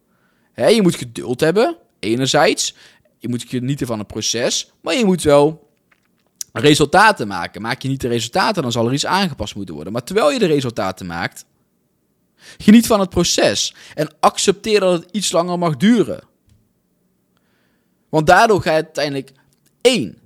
Je 0.57 0.83
moet 0.83 0.95
geduld 0.95 1.41
hebben, 1.41 1.77
enerzijds. 1.99 2.75
Je 3.19 3.29
moet 3.29 3.45
genieten 3.49 3.87
van 3.87 3.99
het 3.99 4.07
proces, 4.07 4.73
maar 4.81 4.95
je 4.95 5.05
moet 5.05 5.23
wel 5.23 5.71
resultaten 6.53 7.29
maken. 7.29 7.63
Maak 7.63 7.83
je 7.83 7.89
niet 7.89 8.01
de 8.01 8.09
resultaten, 8.09 8.63
dan 8.63 8.73
zal 8.73 8.87
er 8.87 8.93
iets 8.93 9.07
aangepast 9.07 9.55
moeten 9.55 9.75
worden. 9.75 9.93
Maar 9.93 10.05
terwijl 10.05 10.31
je 10.31 10.39
de 10.39 10.47
resultaten 10.47 11.07
maakt, 11.07 11.45
Geniet 12.59 12.87
van 12.87 13.01
het 13.01 13.11
proces 13.11 13.75
en 13.95 14.09
accepteer 14.21 14.81
dat 14.81 15.01
het 15.01 15.11
iets 15.11 15.33
langer 15.33 15.59
mag 15.59 15.77
duren. 15.77 16.21
Want 18.09 18.27
daardoor 18.27 18.63
ga 18.63 18.71
je 18.71 18.77
uiteindelijk 18.77 19.33
één 19.81 20.19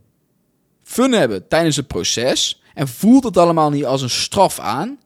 fun 0.82 1.12
hebben 1.12 1.48
tijdens 1.48 1.76
het 1.76 1.86
proces 1.86 2.62
en 2.74 2.88
voelt 2.88 3.24
het 3.24 3.36
allemaal 3.36 3.70
niet 3.70 3.84
als 3.84 4.02
een 4.02 4.10
straf 4.10 4.58
aan. 4.58 4.98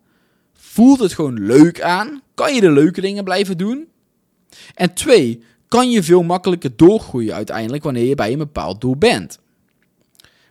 Voelt 0.53 0.99
het 0.99 1.13
gewoon 1.13 1.47
leuk 1.47 1.83
aan? 1.83 2.23
Kan 2.35 2.55
je 2.55 2.61
de 2.61 2.71
leuke 2.71 3.01
dingen 3.01 3.25
blijven 3.25 3.59
doen? 3.59 3.89
En 4.75 4.95
twee, 4.95 5.43
kan 5.69 5.91
je 5.91 6.03
veel 6.03 6.23
makkelijker 6.23 6.77
doorgroeien 6.77 7.35
uiteindelijk 7.35 7.83
wanneer 7.83 8.05
je 8.05 8.15
bij 8.15 8.33
een 8.33 8.39
bepaald 8.39 8.81
doel 8.81 8.97
bent. 8.97 9.39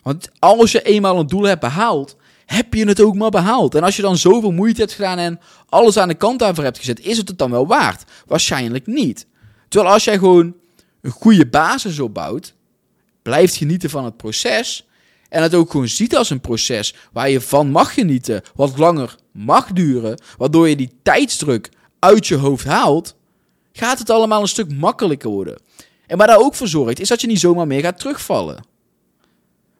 Want 0.01 0.29
als 0.39 0.71
je 0.71 0.81
eenmaal 0.81 1.19
een 1.19 1.27
doel 1.27 1.43
hebt 1.43 1.61
behaald, 1.61 2.15
heb 2.45 2.73
je 2.73 2.87
het 2.87 3.01
ook 3.01 3.15
maar 3.15 3.29
behaald. 3.29 3.75
En 3.75 3.83
als 3.83 3.95
je 3.95 4.01
dan 4.01 4.17
zoveel 4.17 4.51
moeite 4.51 4.81
hebt 4.81 4.93
gedaan 4.93 5.17
en 5.17 5.39
alles 5.69 5.97
aan 5.97 6.07
de 6.07 6.13
kant 6.13 6.39
daarvoor 6.39 6.63
hebt 6.63 6.77
gezet, 6.77 6.99
is 6.99 7.17
het 7.17 7.27
het 7.27 7.37
dan 7.37 7.51
wel 7.51 7.67
waard? 7.67 8.03
Waarschijnlijk 8.27 8.87
niet. 8.87 9.25
Terwijl 9.67 9.93
als 9.93 10.03
jij 10.03 10.17
gewoon 10.17 10.55
een 11.01 11.11
goede 11.11 11.47
basis 11.47 11.99
opbouwt, 11.99 12.53
blijft 13.21 13.55
genieten 13.55 13.89
van 13.89 14.05
het 14.05 14.17
proces 14.17 14.87
en 15.29 15.41
het 15.41 15.53
ook 15.53 15.71
gewoon 15.71 15.87
ziet 15.87 16.15
als 16.15 16.29
een 16.29 16.41
proces 16.41 16.95
waar 17.11 17.29
je 17.29 17.41
van 17.41 17.71
mag 17.71 17.93
genieten, 17.93 18.41
wat 18.55 18.77
langer 18.77 19.15
mag 19.31 19.71
duren, 19.71 20.21
waardoor 20.37 20.69
je 20.69 20.75
die 20.75 20.99
tijdsdruk 21.03 21.69
uit 21.99 22.27
je 22.27 22.35
hoofd 22.35 22.65
haalt, 22.65 23.15
gaat 23.73 23.99
het 23.99 24.09
allemaal 24.09 24.41
een 24.41 24.47
stuk 24.47 24.71
makkelijker 24.71 25.29
worden. 25.29 25.59
En 26.07 26.17
waar 26.17 26.27
dat 26.27 26.39
ook 26.39 26.55
voor 26.55 26.67
zorgt, 26.67 26.99
is 26.99 27.07
dat 27.07 27.21
je 27.21 27.27
niet 27.27 27.39
zomaar 27.39 27.67
meer 27.67 27.81
gaat 27.81 27.99
terugvallen. 27.99 28.65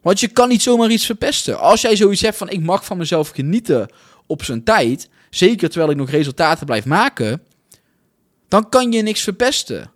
Want 0.02 0.20
je 0.20 0.28
kan 0.28 0.48
niet 0.48 0.62
zomaar 0.62 0.90
iets 0.90 1.06
verpesten. 1.06 1.58
Als 1.58 1.80
jij 1.80 1.96
zoiets 1.96 2.20
hebt 2.20 2.36
van 2.36 2.48
ik 2.48 2.60
mag 2.60 2.84
van 2.84 2.96
mezelf 2.96 3.28
genieten 3.28 3.88
op 4.26 4.44
zijn 4.44 4.64
tijd, 4.64 5.08
zeker 5.30 5.68
terwijl 5.68 5.90
ik 5.90 5.96
nog 5.96 6.10
resultaten 6.10 6.66
blijf 6.66 6.84
maken, 6.84 7.42
dan 8.48 8.68
kan 8.68 8.92
je 8.92 9.02
niks 9.02 9.20
verpesten. 9.22 9.90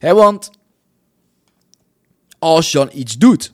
Want 0.00 0.50
als 2.38 2.72
je 2.72 2.78
dan 2.78 2.90
iets 2.92 3.18
doet 3.18 3.52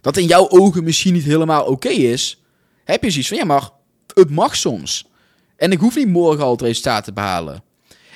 dat 0.00 0.16
in 0.16 0.26
jouw 0.26 0.48
ogen 0.48 0.84
misschien 0.84 1.12
niet 1.12 1.24
helemaal 1.24 1.64
oké 1.64 1.88
is, 1.88 2.42
heb 2.84 3.02
je 3.02 3.10
zoiets 3.10 3.28
van 3.28 3.38
ja, 3.38 3.44
maar 3.44 3.70
het 4.14 4.30
mag 4.30 4.56
soms. 4.56 5.09
En 5.60 5.72
ik 5.72 5.78
hoef 5.78 5.96
niet 5.96 6.08
morgen 6.08 6.44
al 6.44 6.56
het 6.56 7.04
te 7.04 7.12
behalen. 7.12 7.62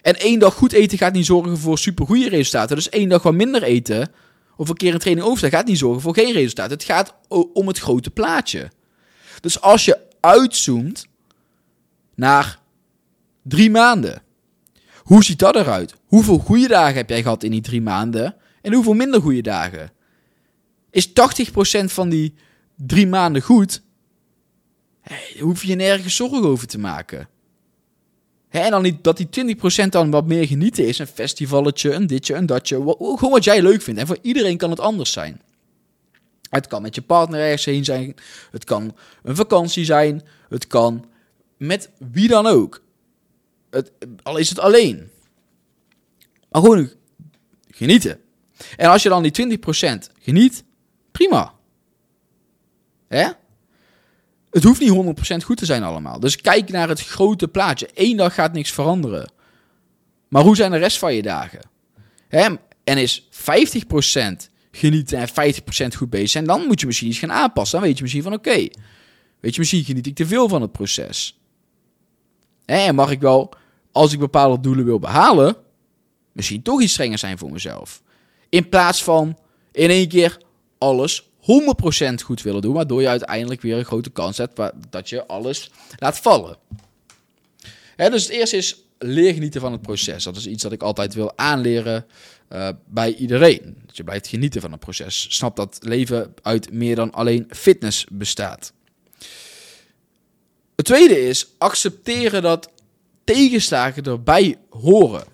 En 0.02 0.18
één 0.20 0.38
dag 0.38 0.54
goed 0.54 0.72
eten 0.72 0.98
gaat 0.98 1.12
niet 1.12 1.26
zorgen 1.26 1.58
voor 1.58 1.78
supergoeie 1.78 2.28
resultaten. 2.28 2.76
Dus 2.76 2.88
één 2.88 3.08
dag 3.08 3.22
wat 3.22 3.34
minder 3.34 3.62
eten, 3.62 4.10
of 4.56 4.68
een 4.68 4.76
keer 4.76 4.92
een 4.92 4.98
training 4.98 5.26
overstaan, 5.26 5.50
gaat 5.50 5.66
niet 5.66 5.78
zorgen 5.78 6.02
voor 6.02 6.14
geen 6.14 6.32
resultaat. 6.32 6.70
Het 6.70 6.84
gaat 6.84 7.14
om 7.28 7.68
het 7.68 7.78
grote 7.78 8.10
plaatje. 8.10 8.70
Dus 9.40 9.60
als 9.60 9.84
je 9.84 9.98
uitzoomt 10.20 11.06
naar 12.14 12.58
drie 13.42 13.70
maanden, 13.70 14.22
hoe 14.98 15.24
ziet 15.24 15.38
dat 15.38 15.56
eruit? 15.56 15.94
Hoeveel 16.06 16.38
goede 16.38 16.68
dagen 16.68 16.96
heb 16.96 17.08
jij 17.08 17.22
gehad 17.22 17.42
in 17.42 17.50
die 17.50 17.60
drie 17.60 17.82
maanden? 17.82 18.36
En 18.62 18.72
hoeveel 18.72 18.94
minder 18.94 19.20
goede 19.20 19.42
dagen? 19.42 19.92
Is 20.90 21.08
80% 21.08 21.12
van 21.84 22.08
die 22.08 22.34
drie 22.76 23.06
maanden 23.06 23.42
goed? 23.42 23.82
Hey, 25.00 25.36
hoef 25.40 25.64
je 25.64 25.74
nergens 25.74 26.16
zorgen 26.16 26.44
over 26.44 26.66
te 26.66 26.78
maken. 26.78 27.28
En 28.62 28.70
dan 28.70 28.82
niet 28.82 29.04
dat 29.04 29.16
die 29.16 29.56
20% 29.84 29.88
dan 29.88 30.11
wat 30.11 30.26
meer 30.26 30.46
genieten 30.46 30.87
is. 30.87 30.99
Een 30.99 31.06
festivalletje, 31.06 31.92
een 31.92 32.06
ditje, 32.06 32.34
een 32.34 32.46
datje. 32.46 32.76
Gewoon 32.99 33.30
wat 33.30 33.44
jij 33.44 33.62
leuk 33.62 33.82
vindt. 33.82 34.00
En 34.00 34.06
voor 34.06 34.18
iedereen 34.23 34.56
kan 34.56 34.70
het 34.70 34.80
anders 34.80 35.12
zijn. 35.12 35.40
Het 36.50 36.66
kan 36.66 36.82
met 36.82 36.94
je 36.94 37.02
partner 37.02 37.40
ergens 37.40 37.64
heen 37.64 37.84
zijn. 37.84 38.14
Het 38.50 38.64
kan 38.64 38.96
een 39.23 39.37
vakantie 39.37 39.84
zijn. 39.84 40.23
Het 40.49 40.66
kan 40.66 41.04
met 41.56 41.90
wie 42.11 42.28
dan 42.28 42.46
ook. 42.46 42.82
Het, 43.70 43.92
al 44.23 44.37
is 44.37 44.49
het 44.49 44.58
alleen. 44.58 45.11
Maar 46.50 46.62
gewoon 46.62 46.90
genieten. 47.70 48.20
En 48.76 48.88
als 48.90 49.02
je 49.02 49.08
dan 49.08 49.23
die 49.23 49.58
20% 49.58 49.62
geniet, 50.18 50.64
prima. 51.12 51.54
Hè? 53.08 53.30
Het 54.54 54.64
hoeft 54.64 54.80
niet 54.80 55.16
100% 55.32 55.44
goed 55.44 55.56
te 55.56 55.64
zijn 55.64 55.82
allemaal. 55.82 56.20
Dus 56.20 56.37
kijk 56.37 56.70
naar 56.70 56.88
het 56.88 57.00
grote 57.00 57.49
plaatje. 57.49 57.88
Eén 57.94 58.16
dag 58.16 58.34
gaat 58.34 58.52
niks 58.52 58.73
veranderen. 58.73 59.32
Maar 60.28 60.42
hoe 60.42 60.56
zijn 60.56 60.70
de 60.70 60.76
rest 60.76 60.99
van 60.99 61.14
je 61.14 61.23
dagen? 61.23 61.61
Hè? 62.28 62.49
En 62.84 62.99
is 62.99 63.28
50% 63.30 63.37
genieten 64.70 65.18
en 65.18 65.28
50% 65.28 65.96
goed 65.96 66.11
bezig 66.11 66.30
zijn, 66.30 66.44
dan 66.44 66.66
moet 66.66 66.80
je 66.80 66.87
misschien 66.87 67.08
iets 67.08 67.18
gaan 67.18 67.32
aanpassen. 67.32 67.78
Dan 67.78 67.88
weet 67.88 67.96
je 67.96 68.02
misschien 68.02 68.23
van 68.23 68.32
oké, 68.32 68.68
weet 69.40 69.54
je, 69.54 69.61
misschien 69.61 69.84
geniet 69.84 70.06
ik 70.06 70.14
te 70.14 70.26
veel 70.26 70.49
van 70.49 70.62
het 70.62 70.73
proces. 70.73 71.38
En 72.64 72.94
mag 72.94 73.11
ik 73.11 73.20
wel, 73.20 73.52
als 73.92 74.12
ik 74.12 74.18
bepaalde 74.18 74.61
doelen 74.61 74.84
wil 74.84 74.99
behalen, 74.99 75.56
misschien 76.32 76.62
toch 76.62 76.82
iets 76.82 76.92
strenger 76.92 77.18
zijn 77.18 77.38
voor 77.38 77.50
mezelf. 77.50 78.02
In 78.49 78.68
plaats 78.68 79.04
van 79.04 79.38
in 79.73 79.90
één 79.90 80.08
keer 80.08 80.38
alles 80.78 81.30
100% 81.44 82.14
goed 82.24 82.42
willen 82.42 82.62
doen, 82.62 82.74
waardoor 82.74 83.00
je 83.00 83.08
uiteindelijk 83.08 83.60
weer 83.60 83.78
een 83.78 83.84
grote 83.84 84.10
kans 84.10 84.38
hebt 84.38 84.60
dat 84.90 85.08
je 85.08 85.26
alles 85.26 85.70
laat 85.96 86.18
vallen. 86.18 86.56
dus 87.96 88.22
het 88.22 88.32
eerste 88.32 88.56
is 88.56 88.84
leer 88.98 89.34
genieten 89.34 89.60
van 89.60 89.72
het 89.72 89.82
proces. 89.82 90.24
Dat 90.24 90.36
is 90.36 90.46
iets 90.46 90.62
dat 90.62 90.72
ik 90.72 90.82
altijd 90.82 91.14
wil 91.14 91.38
aanleren 91.38 92.06
uh, 92.52 92.68
bij 92.86 93.14
iedereen. 93.14 93.76
Dat 93.86 93.96
je 93.96 94.04
blijft 94.04 94.26
genieten 94.26 94.60
van 94.60 94.70
het 94.70 94.80
proces. 94.80 95.26
Snap 95.28 95.56
dat 95.56 95.78
leven 95.80 96.34
uit 96.42 96.72
meer 96.72 96.96
dan 96.96 97.12
alleen 97.12 97.46
fitness 97.50 98.06
bestaat. 98.12 98.72
Het 100.76 100.84
tweede 100.84 101.28
is 101.28 101.46
accepteren 101.58 102.42
dat 102.42 102.70
tegenslagen 103.24 104.02
erbij 104.02 104.58
horen. 104.70 105.24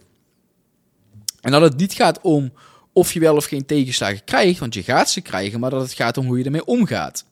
En 1.41 1.51
dat 1.51 1.63
het 1.63 1.77
niet 1.77 1.93
gaat 1.93 2.21
om 2.21 2.53
of 3.01 3.13
je 3.13 3.21
wel 3.21 3.37
of 3.37 3.45
geen 3.45 3.67
tegenslagen 3.67 4.25
krijgt, 4.25 4.59
want 4.59 4.75
je 4.75 4.83
gaat 4.83 5.11
ze 5.11 5.21
krijgen, 5.21 5.61
maar 5.61 5.71
dat 5.71 5.83
het 5.83 5.93
gaat 5.93 6.17
om 6.17 6.27
hoe 6.27 6.39
je 6.39 6.45
ermee 6.45 6.65
omgaat. 6.65 7.25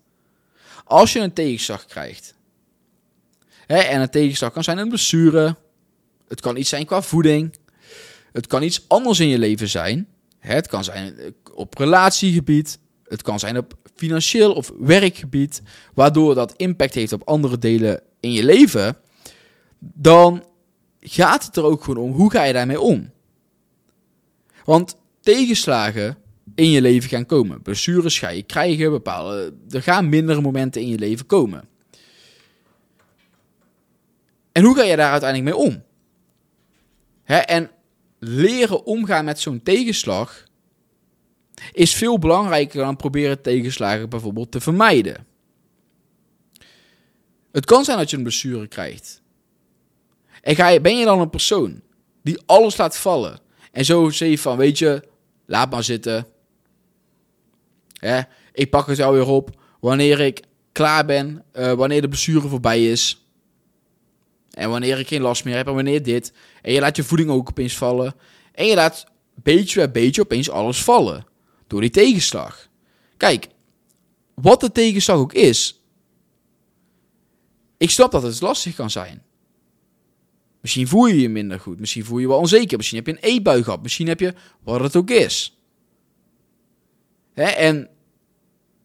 Als 0.85 1.13
je 1.13 1.21
een 1.21 1.33
tegenslag 1.33 1.85
krijgt, 1.85 2.35
hè, 3.67 3.77
en 3.77 4.01
een 4.01 4.11
tegenslag 4.11 4.53
kan 4.53 4.65
zijn 4.65 4.79
een 4.79 4.89
blessure, 4.89 5.57
het 6.29 6.41
kan 6.41 6.57
iets 6.57 6.69
zijn 6.69 6.87
qua 6.87 7.03
voeding, 7.03 7.57
het 8.33 8.47
kan 8.47 8.63
iets 8.63 8.85
anders 8.89 9.21
in 9.21 9.29
je 9.29 9.39
leven 9.39 9.69
zijn, 9.69 10.09
het 10.39 10.67
kan 10.67 10.85
zijn 10.85 11.19
eh, 11.19 11.31
op 11.55 11.79
relatiegebied, 11.79 12.79
het 13.05 13.23
kan 13.23 13.39
zijn 13.39 13.59
op 13.59 13.75
financieel 13.95 14.53
of 14.53 14.73
werkgebied, 14.79 15.63
waardoor 15.95 16.35
dat 16.35 16.55
impact 16.57 16.95
heeft 16.95 17.13
op 17.13 17.29
andere 17.29 17.59
delen 17.59 18.01
in 18.21 18.33
je 18.33 18.45
leven, 18.45 18.97
dan 19.79 20.45
gaat 21.01 21.45
het 21.45 21.57
er 21.57 21.65
ook 21.65 21.85
gewoon 21.85 22.05
om 22.05 22.13
hoe 22.13 22.31
ga 22.31 22.43
je 22.43 22.53
daarmee 22.53 22.81
om. 22.81 23.11
Want 24.65 24.97
tegenslagen 25.35 26.17
in 26.55 26.71
je 26.71 26.81
leven 26.81 27.09
gaan 27.09 27.27
komen. 27.27 27.63
Blessures 27.63 28.19
ga 28.19 28.29
je 28.29 28.43
krijgen, 28.43 28.91
bepaalde, 28.91 29.55
er 29.71 29.83
gaan 29.83 30.09
mindere 30.09 30.41
momenten 30.41 30.83
in 30.83 30.89
je 30.89 30.99
leven 30.99 31.27
komen. 31.27 31.69
En 34.53 34.65
hoe 34.65 34.77
ga 34.77 34.83
je 34.83 34.97
daar 34.97 35.11
uiteindelijk 35.11 35.57
mee 35.57 35.67
om? 35.67 35.83
Hè, 37.23 37.37
en 37.37 37.71
leren 38.19 38.85
omgaan 38.85 39.25
met 39.25 39.41
zo'n 39.41 39.63
tegenslag 39.63 40.45
is 41.73 41.95
veel 41.95 42.19
belangrijker 42.19 42.81
dan 42.81 42.97
proberen 42.97 43.43
tegenslagen 43.43 44.09
bijvoorbeeld 44.09 44.51
te 44.51 44.61
vermijden. 44.61 45.27
Het 47.53 47.65
kan 47.65 47.85
zijn 47.85 47.99
dat 47.99 48.11
je 48.11 48.17
een 48.17 48.23
blessure 48.23 48.69
krijgt. 48.69 49.23
En 50.43 50.55
ga 50.55 50.69
je, 50.69 50.81
ben 50.81 50.99
je 50.99 51.05
dan 51.05 51.21
een 51.21 51.31
persoon 51.31 51.81
die 52.23 52.41
alles 52.47 52.77
laat 52.77 52.97
vallen 52.97 53.41
en 53.73 53.85
zo 53.85 54.11
zegt 54.11 54.41
van, 54.41 54.57
weet 54.57 54.79
je, 54.79 55.09
laat 55.49 55.71
maar 55.71 55.85
zitten. 55.85 56.27
ik 58.53 58.71
pak 58.71 58.87
het 58.87 58.99
wel 58.99 59.13
weer 59.13 59.27
op 59.27 59.61
wanneer 59.81 60.21
ik 60.21 60.41
klaar 60.73 61.05
ben, 61.05 61.45
uh, 61.53 61.73
wanneer 61.73 62.01
de 62.01 62.09
blessure 62.09 62.49
voorbij 62.49 62.91
is. 62.91 63.27
En 64.51 64.71
wanneer 64.71 64.99
ik 64.99 65.09
geen 65.09 65.21
last 65.21 65.45
meer 65.45 65.57
heb 65.57 65.67
en 65.67 65.75
wanneer 65.75 66.03
dit. 66.03 66.33
En 66.63 66.73
je 66.73 66.81
laat 66.81 66.97
je 66.97 67.05
voeding 67.05 67.31
ook 67.31 67.49
opeens 67.49 67.77
vallen. 67.77 68.15
En 68.53 68.67
je 68.67 68.75
laat 68.75 69.07
beetje 69.35 69.81
bij 69.81 69.91
beetje 69.91 70.23
opeens 70.23 70.51
alles 70.51 70.83
vallen. 70.83 71.27
Door 71.67 71.81
die 71.81 71.91
tegenslag. 71.91 72.69
Kijk, 73.17 73.49
wat 74.35 74.61
de 74.61 74.73
tegenslag 74.73 75.17
ook 75.17 75.33
is. 75.33 75.83
Ik 77.77 77.91
snap 77.91 78.11
dat 78.11 78.23
het 78.23 78.41
lastig 78.41 78.75
kan 78.75 78.91
zijn. 78.91 79.23
Misschien 80.61 80.89
voel 80.89 81.07
je 81.07 81.21
je 81.21 81.29
minder 81.29 81.61
goed. 81.61 81.81
Misschien 81.81 82.05
voel 82.05 82.19
je 82.19 82.29
wel 82.29 82.39
onzeker. 82.39 82.77
Misschien 82.77 82.99
heb 82.99 83.07
je 83.07 83.13
een 83.13 83.31
eetbui 83.31 83.63
gehad. 83.63 83.83
Misschien 83.83 84.09
heb 84.09 84.21
je 84.21 84.35
wat 84.63 84.81
het 84.81 84.97
ook 84.97 85.11
is. 85.11 85.59
Hè? 87.33 87.45
En 87.45 87.89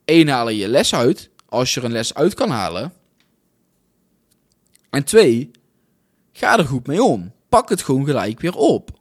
één, 0.06 0.28
halen 0.28 0.56
je 0.56 0.68
les 0.68 0.96
uit. 0.96 1.30
Als 1.46 1.74
je 1.74 1.80
er 1.80 1.86
een 1.86 1.92
les 1.92 2.14
uit 2.14 2.34
kan 2.34 2.50
halen. 2.50 2.94
En 4.90 5.04
twee, 5.04 5.52
ga 6.32 6.58
er 6.58 6.66
goed 6.66 6.88
mee 6.88 7.04
om. 7.04 7.32
Pak 7.50 7.70
het 7.70 7.82
gewoon 7.82 8.06
gelijk 8.06 8.40
weer 8.40 8.56
op. 8.56 9.00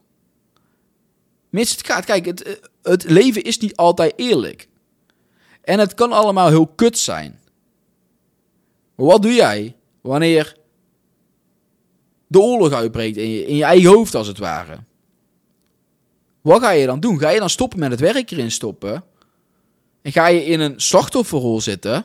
Mis 1.48 1.70
het 1.70 1.86
gaat. 1.86 2.04
Kijk, 2.04 2.24
het, 2.24 2.60
het 2.82 3.04
leven 3.04 3.42
is 3.42 3.58
niet 3.58 3.76
altijd 3.76 4.12
eerlijk. 4.16 4.68
En 5.62 5.78
het 5.78 5.94
kan 5.94 6.12
allemaal 6.12 6.48
heel 6.48 6.66
kut 6.66 6.98
zijn. 6.98 7.40
Maar 8.94 9.06
wat 9.06 9.22
doe 9.22 9.32
jij 9.32 9.76
wanneer 10.00 10.56
de 12.32 12.40
oorlog 12.40 12.72
uitbreekt 12.72 13.16
in 13.16 13.30
je, 13.30 13.46
in 13.46 13.56
je 13.56 13.64
eigen 13.64 13.90
hoofd 13.90 14.14
als 14.14 14.26
het 14.26 14.38
ware. 14.38 14.78
Wat 16.40 16.62
ga 16.62 16.70
je 16.70 16.86
dan 16.86 17.00
doen? 17.00 17.18
Ga 17.18 17.28
je 17.28 17.38
dan 17.38 17.50
stoppen 17.50 17.78
met 17.78 17.90
het 17.90 18.00
werk 18.00 18.30
erin 18.30 18.50
stoppen? 18.50 19.04
En 20.02 20.12
ga 20.12 20.26
je 20.26 20.44
in 20.44 20.60
een 20.60 20.80
slachtofferrol 20.80 21.60
zitten? 21.60 22.04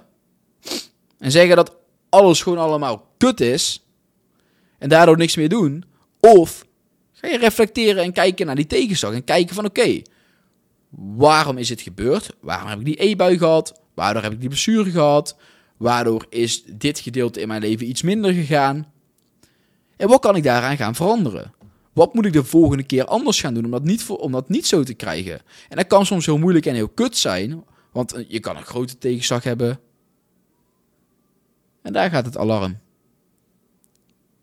En 1.20 1.32
zeggen 1.32 1.56
dat 1.56 1.76
alles 2.10 2.42
gewoon 2.42 2.58
allemaal 2.58 3.08
kut 3.18 3.42
is? 3.42 3.86
En 4.78 4.90
daardoor 4.90 5.18
niks 5.18 5.36
meer 5.36 5.50
doen? 5.50 5.84
Of 6.20 6.66
ga 7.12 7.28
je 7.28 7.38
reflecteren 7.38 8.04
en 8.04 8.12
kijken 8.12 8.46
naar 8.46 8.56
die 8.56 8.68
tegenslag 8.68 9.14
en 9.14 9.24
kijken 9.24 9.56
van 9.56 9.66
oké, 9.66 10.02
waarom 10.90 11.58
is 11.58 11.70
het 11.70 11.82
gebeurd? 11.82 12.30
Waarom 12.42 12.70
heb 12.70 12.80
ik 12.80 12.86
die 12.86 13.04
e-bui 13.04 13.38
gehad? 13.38 13.82
Waardoor 13.94 14.24
heb 14.24 14.32
ik 14.32 14.40
die 14.40 14.50
blessure 14.50 14.92
gehad? 14.92 15.38
Waardoor 15.78 16.26
is 16.30 16.64
dit 16.64 17.00
gedeelte 17.00 17.42
in 17.42 17.48
mijn 17.48 17.62
leven 17.62 17.90
iets 17.90 18.02
minder 18.02 18.34
gegaan? 18.34 18.92
En 19.98 20.08
wat 20.08 20.22
kan 20.22 20.36
ik 20.36 20.44
daaraan 20.44 20.78
gaan 20.78 20.96
veranderen? 20.96 21.54
Wat 21.94 22.14
moet 22.14 22.26
ik 22.26 22.34
de 22.34 22.44
volgende 22.44 22.84
keer 22.84 23.06
anders 23.06 23.40
gaan 23.40 23.54
doen 23.54 23.66
om 23.66 23.72
dat 23.72 23.84
niet, 23.84 24.10
om 24.10 24.32
dat 24.32 24.50
niet 24.50 24.68
zo 24.68 24.84
te 24.84 24.94
krijgen? 24.94 25.42
En 25.70 25.78
dat 25.78 25.88
kan 25.88 26.06
soms 26.06 26.26
heel 26.26 26.38
moeilijk 26.38 26.66
en 26.66 26.76
heel 26.76 26.88
kut 26.88 27.18
zijn, 27.18 27.64
want 27.92 28.14
eh, 28.14 28.26
je 28.28 28.40
kan 28.40 28.58
een 28.58 28.66
grote 28.66 28.98
tegenslag 28.98 29.44
hebben. 29.44 29.80
En 31.82 31.94
daar 31.94 32.10
gaat 32.10 32.26
het 32.26 32.38
alarm. 32.38 32.80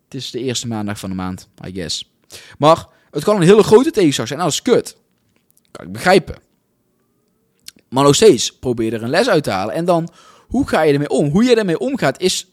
Het 0.04 0.14
is 0.14 0.30
de 0.30 0.40
eerste 0.40 0.66
maandag 0.66 0.98
van 0.98 1.10
de 1.10 1.16
maand, 1.16 1.48
I 1.66 1.72
guess. 1.72 2.12
Maar 2.58 2.86
het 3.10 3.24
kan 3.24 3.36
een 3.36 3.42
hele 3.42 3.62
grote 3.62 3.90
tegenslag 3.90 4.26
zijn. 4.26 4.38
Nou, 4.38 4.50
dat 4.50 4.60
is 4.60 4.74
kut. 4.74 4.96
Kan 5.70 5.86
ik 5.86 5.92
begrijpen. 5.92 6.36
Maar 7.88 8.04
nog 8.04 8.14
steeds, 8.14 8.58
probeer 8.58 8.92
er 8.92 9.02
een 9.02 9.10
les 9.10 9.28
uit 9.28 9.44
te 9.44 9.50
halen. 9.50 9.74
En 9.74 9.84
dan, 9.84 10.08
hoe 10.48 10.68
ga 10.68 10.82
je 10.82 10.92
ermee 10.92 11.08
om? 11.08 11.30
Hoe 11.30 11.44
je 11.44 11.54
ermee 11.54 11.78
omgaat 11.78 12.20
is 12.20 12.46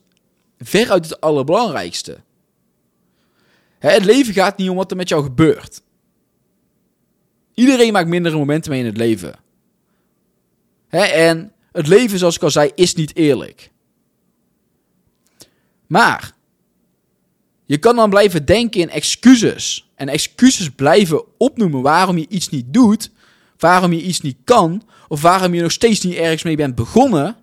veruit 0.58 1.10
het 1.10 1.22
allerbelangrijkste. 1.22 2.18
Het 3.90 4.06
leven 4.06 4.34
gaat 4.34 4.58
niet 4.58 4.70
om 4.70 4.76
wat 4.76 4.92
er 4.92 4.98
met 4.98 5.10
jou 5.10 5.24
gebeurt. 5.24 5.82
Iedereen 7.54 7.94
maakt 7.94 8.08
mindere 8.08 8.38
momenten 8.38 8.72
mee 8.72 8.80
in 8.80 8.86
het 8.86 8.98
leven. 8.98 9.36
En 10.90 11.54
het 11.72 11.88
leven, 11.88 12.20
zoals 12.20 12.36
ik 12.36 12.44
al 12.44 12.52
zei, 12.52 12.72
is 12.76 12.96
niet 12.96 13.16
eerlijk. 13.16 13.72
Maar 15.88 16.34
je 17.66 17.78
kan 17.78 17.96
dan 17.96 18.10
blijven 18.10 18.46
denken 18.46 18.82
in 18.82 18.90
excuses. 18.90 19.92
En 19.96 20.10
excuses 20.10 20.70
blijven 20.70 21.24
opnoemen 21.38 21.82
waarom 21.82 22.18
je 22.18 22.26
iets 22.30 22.50
niet 22.50 22.74
doet, 22.74 23.12
waarom 23.58 23.94
je 23.94 24.02
iets 24.02 24.22
niet 24.22 24.38
kan, 24.44 24.84
of 25.08 25.22
waarom 25.22 25.54
je 25.54 25.62
nog 25.62 25.72
steeds 25.72 26.02
niet 26.02 26.16
ergens 26.16 26.44
mee 26.44 26.56
bent 26.56 26.76
begonnen, 26.76 27.36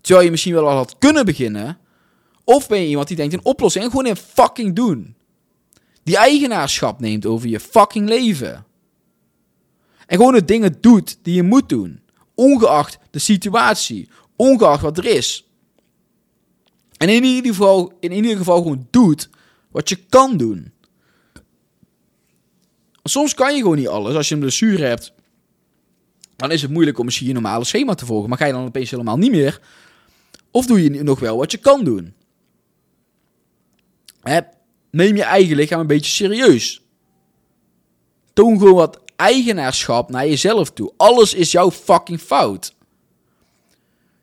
terwijl 0.00 0.24
je 0.24 0.30
misschien 0.30 0.54
wel 0.54 0.68
al 0.68 0.76
had 0.76 0.98
kunnen 0.98 1.24
beginnen. 1.24 1.78
Of 2.44 2.68
ben 2.68 2.80
je 2.80 2.88
iemand 2.88 3.08
die 3.08 3.16
denkt 3.16 3.32
in 3.32 3.44
oplossing 3.44 3.84
en 3.84 3.90
gewoon 3.90 4.06
in 4.06 4.16
fucking 4.16 4.74
doen. 4.74 5.16
Die 6.08 6.16
eigenaarschap 6.16 7.00
neemt 7.00 7.26
over 7.26 7.48
je 7.48 7.60
fucking 7.60 8.08
leven. 8.08 8.66
En 10.06 10.16
gewoon 10.16 10.32
de 10.32 10.44
dingen 10.44 10.80
doet 10.80 11.18
die 11.22 11.34
je 11.34 11.42
moet 11.42 11.68
doen. 11.68 12.00
Ongeacht 12.34 12.98
de 13.10 13.18
situatie. 13.18 14.08
Ongeacht 14.36 14.82
wat 14.82 14.98
er 14.98 15.04
is. 15.04 15.48
En 16.96 17.08
in 17.08 17.24
ieder 17.24 17.50
geval, 17.50 17.92
in 18.00 18.12
ieder 18.12 18.36
geval 18.36 18.62
gewoon 18.62 18.86
doet 18.90 19.28
wat 19.70 19.88
je 19.88 19.96
kan 19.96 20.36
doen. 20.36 20.72
Soms 23.02 23.34
kan 23.34 23.54
je 23.54 23.60
gewoon 23.62 23.76
niet 23.76 23.88
alles. 23.88 24.14
Als 24.14 24.28
je 24.28 24.34
een 24.34 24.40
blessure 24.40 24.84
hebt, 24.84 25.12
dan 26.36 26.50
is 26.50 26.62
het 26.62 26.70
moeilijk 26.70 26.98
om 26.98 27.04
misschien 27.04 27.26
je 27.26 27.32
normale 27.32 27.64
schema 27.64 27.94
te 27.94 28.06
volgen. 28.06 28.28
Maar 28.28 28.38
ga 28.38 28.46
je 28.46 28.52
dan 28.52 28.66
opeens 28.66 28.90
helemaal 28.90 29.18
niet 29.18 29.30
meer? 29.30 29.60
Of 30.50 30.66
doe 30.66 30.82
je 30.82 31.02
nog 31.02 31.20
wel 31.20 31.36
wat 31.36 31.50
je 31.50 31.58
kan 31.58 31.84
doen? 31.84 32.14
Neem 34.90 35.16
je 35.16 35.22
eigen 35.22 35.56
lichaam 35.56 35.80
een 35.80 35.86
beetje 35.86 36.10
serieus. 36.10 36.82
Toon 38.32 38.58
gewoon 38.58 38.74
wat 38.74 39.00
eigenaarschap 39.16 40.10
naar 40.10 40.26
jezelf 40.26 40.70
toe. 40.70 40.92
Alles 40.96 41.34
is 41.34 41.52
jouw 41.52 41.70
fucking 41.70 42.20
fout. 42.20 42.74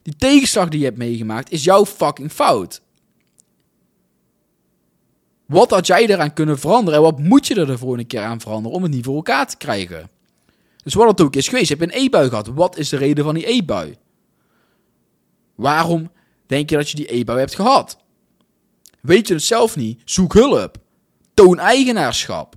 Die 0.02 0.16
tegenslag 0.16 0.70
die 0.70 0.80
je 0.80 0.86
hebt 0.86 0.98
meegemaakt 0.98 1.52
is 1.52 1.64
jouw 1.64 1.86
fucking 1.86 2.32
fout. 2.32 2.82
Wat 5.46 5.70
had 5.70 5.88
jij 5.88 6.08
eraan 6.08 6.34
kunnen 6.34 6.60
veranderen 6.60 7.00
en 7.00 7.06
wat 7.06 7.20
moet 7.20 7.48
je 7.48 7.56
er 7.56 7.66
de 7.66 7.78
volgende 7.78 8.04
keer 8.04 8.22
aan 8.22 8.42
veranderen 8.42 8.78
om 8.78 8.84
het 8.84 8.92
niet 8.92 9.06
voor 9.06 9.16
elkaar 9.16 9.48
te 9.48 9.58
krijgen? 9.58 10.10
Dus 10.84 10.94
wat 10.94 11.08
het 11.08 11.22
ook 11.22 11.36
is 11.36 11.48
geweest, 11.48 11.70
je 11.70 11.76
hebt 11.76 11.94
een 11.94 12.02
e-bui 12.02 12.30
gehad. 12.30 12.48
Wat 12.48 12.78
is 12.78 12.90
de 12.90 12.98
reden 12.98 13.24
van 13.24 13.34
die 13.34 13.50
e-bui? 13.50 13.96
Waarom 15.56 16.12
denk 16.46 16.70
je 16.70 16.76
dat 16.76 16.90
je 16.90 16.96
die 16.96 17.14
e-bui 17.16 17.40
hebt 17.40 17.56
gehad? 17.56 17.98
Weet 19.06 19.28
je 19.28 19.34
het 19.34 19.44
zelf 19.44 19.76
niet? 19.76 20.02
Zoek 20.06 20.34
hulp. 20.34 20.78
Toon 21.34 21.60
eigenaarschap. 21.60 22.56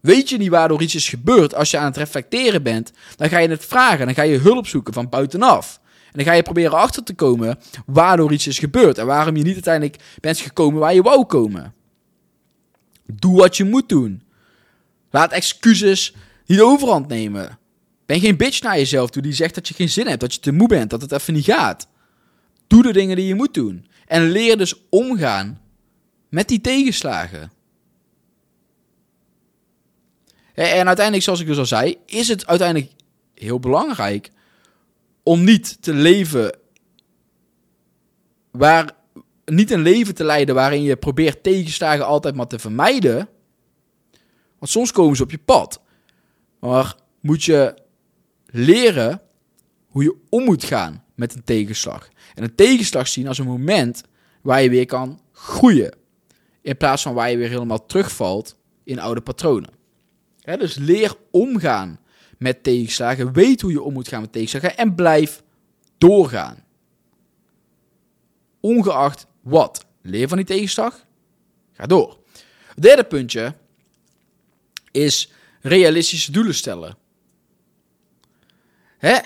Weet 0.00 0.28
je 0.28 0.36
niet 0.36 0.48
waardoor 0.48 0.82
iets 0.82 0.94
is 0.94 1.08
gebeurd 1.08 1.54
als 1.54 1.70
je 1.70 1.78
aan 1.78 1.84
het 1.84 1.96
reflecteren 1.96 2.62
bent, 2.62 2.92
dan 3.16 3.28
ga 3.28 3.38
je 3.38 3.48
het 3.48 3.64
vragen. 3.64 4.06
Dan 4.06 4.14
ga 4.14 4.22
je 4.22 4.38
hulp 4.38 4.66
zoeken 4.66 4.92
van 4.92 5.08
buitenaf. 5.08 5.80
En 5.84 6.12
dan 6.12 6.24
ga 6.24 6.32
je 6.32 6.42
proberen 6.42 6.78
achter 6.78 7.02
te 7.02 7.14
komen 7.14 7.58
waardoor 7.86 8.32
iets 8.32 8.46
is 8.46 8.58
gebeurd 8.58 8.98
en 8.98 9.06
waarom 9.06 9.36
je 9.36 9.42
niet 9.42 9.52
uiteindelijk 9.54 10.02
bent 10.20 10.38
gekomen 10.38 10.80
waar 10.80 10.94
je 10.94 11.02
wou 11.02 11.24
komen. 11.24 11.74
Doe 13.06 13.36
wat 13.36 13.56
je 13.56 13.64
moet 13.64 13.88
doen. 13.88 14.22
Laat 15.10 15.32
excuses 15.32 16.14
niet 16.46 16.60
overhand 16.60 17.08
nemen. 17.08 17.58
Ben 18.06 18.20
geen 18.20 18.36
bitch 18.36 18.62
naar 18.62 18.76
jezelf 18.76 19.10
toe 19.10 19.22
die 19.22 19.32
zegt 19.32 19.54
dat 19.54 19.68
je 19.68 19.74
geen 19.74 19.88
zin 19.88 20.06
hebt, 20.06 20.20
dat 20.20 20.34
je 20.34 20.40
te 20.40 20.52
moe 20.52 20.68
bent, 20.68 20.90
dat 20.90 21.00
het 21.00 21.12
even 21.12 21.34
niet 21.34 21.44
gaat. 21.44 21.88
Doe 22.66 22.82
de 22.82 22.92
dingen 22.92 23.16
die 23.16 23.26
je 23.26 23.34
moet 23.34 23.54
doen. 23.54 23.86
En 24.06 24.30
leer 24.30 24.58
dus 24.58 24.74
omgaan 24.88 25.61
met 26.32 26.48
die 26.48 26.60
tegenslagen. 26.60 27.52
En 30.54 30.86
uiteindelijk, 30.86 31.24
zoals 31.24 31.40
ik 31.40 31.46
dus 31.46 31.58
al 31.58 31.66
zei, 31.66 31.98
is 32.06 32.28
het 32.28 32.46
uiteindelijk 32.46 32.92
heel 33.34 33.60
belangrijk 33.60 34.30
om 35.22 35.44
niet 35.44 35.82
te 35.82 35.94
leven 35.94 36.58
waar 38.50 38.92
niet 39.44 39.70
een 39.70 39.82
leven 39.82 40.14
te 40.14 40.24
leiden 40.24 40.54
waarin 40.54 40.82
je 40.82 40.96
probeert 40.96 41.42
tegenslagen 41.42 42.06
altijd 42.06 42.34
maar 42.34 42.46
te 42.46 42.58
vermijden. 42.58 43.28
Want 44.58 44.70
soms 44.70 44.92
komen 44.92 45.16
ze 45.16 45.22
op 45.22 45.30
je 45.30 45.38
pad. 45.38 45.80
Maar 46.60 46.96
moet 47.20 47.44
je 47.44 47.74
leren 48.46 49.22
hoe 49.86 50.02
je 50.02 50.16
om 50.28 50.44
moet 50.44 50.64
gaan 50.64 51.04
met 51.14 51.34
een 51.34 51.44
tegenslag. 51.44 52.08
En 52.34 52.42
een 52.42 52.54
tegenslag 52.54 53.08
zien 53.08 53.28
als 53.28 53.38
een 53.38 53.46
moment 53.46 54.02
waar 54.42 54.62
je 54.62 54.70
weer 54.70 54.86
kan 54.86 55.20
groeien. 55.32 56.00
In 56.62 56.76
plaats 56.76 57.02
van 57.02 57.14
waar 57.14 57.30
je 57.30 57.36
weer 57.36 57.48
helemaal 57.48 57.86
terugvalt 57.86 58.56
in 58.84 58.98
oude 58.98 59.20
patronen. 59.20 59.70
dus 60.44 60.74
leer 60.74 61.14
omgaan 61.30 62.00
met 62.38 62.62
tegenslagen. 62.62 63.32
Weet 63.32 63.60
hoe 63.60 63.70
je 63.70 63.82
om 63.82 63.92
moet 63.92 64.08
gaan 64.08 64.20
met 64.20 64.32
tegenslagen. 64.32 64.76
En 64.76 64.94
blijf 64.94 65.42
doorgaan. 65.98 66.64
Ongeacht 68.60 69.26
wat. 69.40 69.86
Leer 70.02 70.28
van 70.28 70.36
die 70.36 70.46
tegenslag. 70.46 71.06
Ga 71.72 71.86
door. 71.86 72.18
Derde 72.76 73.04
puntje 73.04 73.54
is 74.90 75.32
realistische 75.60 76.32
doelen 76.32 76.54
stellen. 76.54 76.96
Hè? 78.98 79.18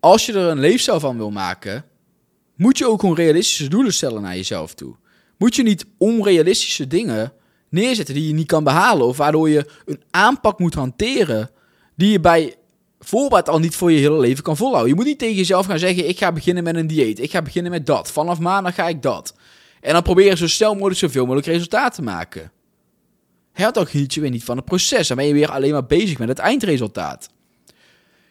Als 0.00 0.26
je 0.26 0.32
er 0.32 0.48
een 0.48 0.58
leefstijl 0.58 1.00
van 1.00 1.16
wil 1.16 1.30
maken, 1.30 1.84
moet 2.54 2.78
je 2.78 2.86
ook 2.88 3.00
gewoon 3.00 3.14
realistische 3.14 3.68
doelen 3.68 3.92
stellen 3.92 4.22
naar 4.22 4.36
jezelf 4.36 4.74
toe. 4.74 4.96
Moet 5.42 5.56
je 5.56 5.62
niet 5.62 5.86
onrealistische 5.98 6.86
dingen 6.86 7.32
neerzetten 7.68 8.14
die 8.14 8.26
je 8.26 8.34
niet 8.34 8.46
kan 8.46 8.64
behalen, 8.64 9.06
of 9.06 9.16
waardoor 9.16 9.48
je 9.48 9.66
een 9.84 10.02
aanpak 10.10 10.58
moet 10.58 10.74
hanteren 10.74 11.50
die 11.96 12.10
je 12.10 12.20
bij 12.20 12.54
voorbaat 13.00 13.48
al 13.48 13.58
niet 13.58 13.74
voor 13.74 13.92
je 13.92 13.98
hele 13.98 14.18
leven 14.18 14.42
kan 14.42 14.56
volhouden. 14.56 14.90
Je 14.90 14.96
moet 14.96 15.04
niet 15.04 15.18
tegen 15.18 15.34
jezelf 15.34 15.66
gaan 15.66 15.78
zeggen: 15.78 16.08
ik 16.08 16.18
ga 16.18 16.32
beginnen 16.32 16.64
met 16.64 16.76
een 16.76 16.86
dieet, 16.86 17.20
ik 17.20 17.30
ga 17.30 17.42
beginnen 17.42 17.72
met 17.72 17.86
dat, 17.86 18.10
vanaf 18.10 18.38
maandag 18.38 18.74
ga 18.74 18.88
ik 18.88 19.02
dat. 19.02 19.34
En 19.80 19.92
dan 19.92 20.02
proberen 20.02 20.38
zo 20.38 20.48
snel 20.48 20.74
mogelijk 20.74 20.98
zoveel 20.98 21.24
mogelijk 21.24 21.46
resultaat 21.46 21.94
te 21.94 22.02
maken. 22.02 22.52
Hè, 23.52 23.70
dan 23.70 23.86
geniet 23.86 24.14
je 24.14 24.20
weer 24.20 24.30
niet 24.30 24.44
van 24.44 24.56
het 24.56 24.64
proces. 24.64 25.08
Dan 25.08 25.16
ben 25.16 25.26
je 25.26 25.32
weer 25.32 25.50
alleen 25.50 25.72
maar 25.72 25.86
bezig 25.86 26.18
met 26.18 26.28
het 26.28 26.38
eindresultaat. 26.38 27.28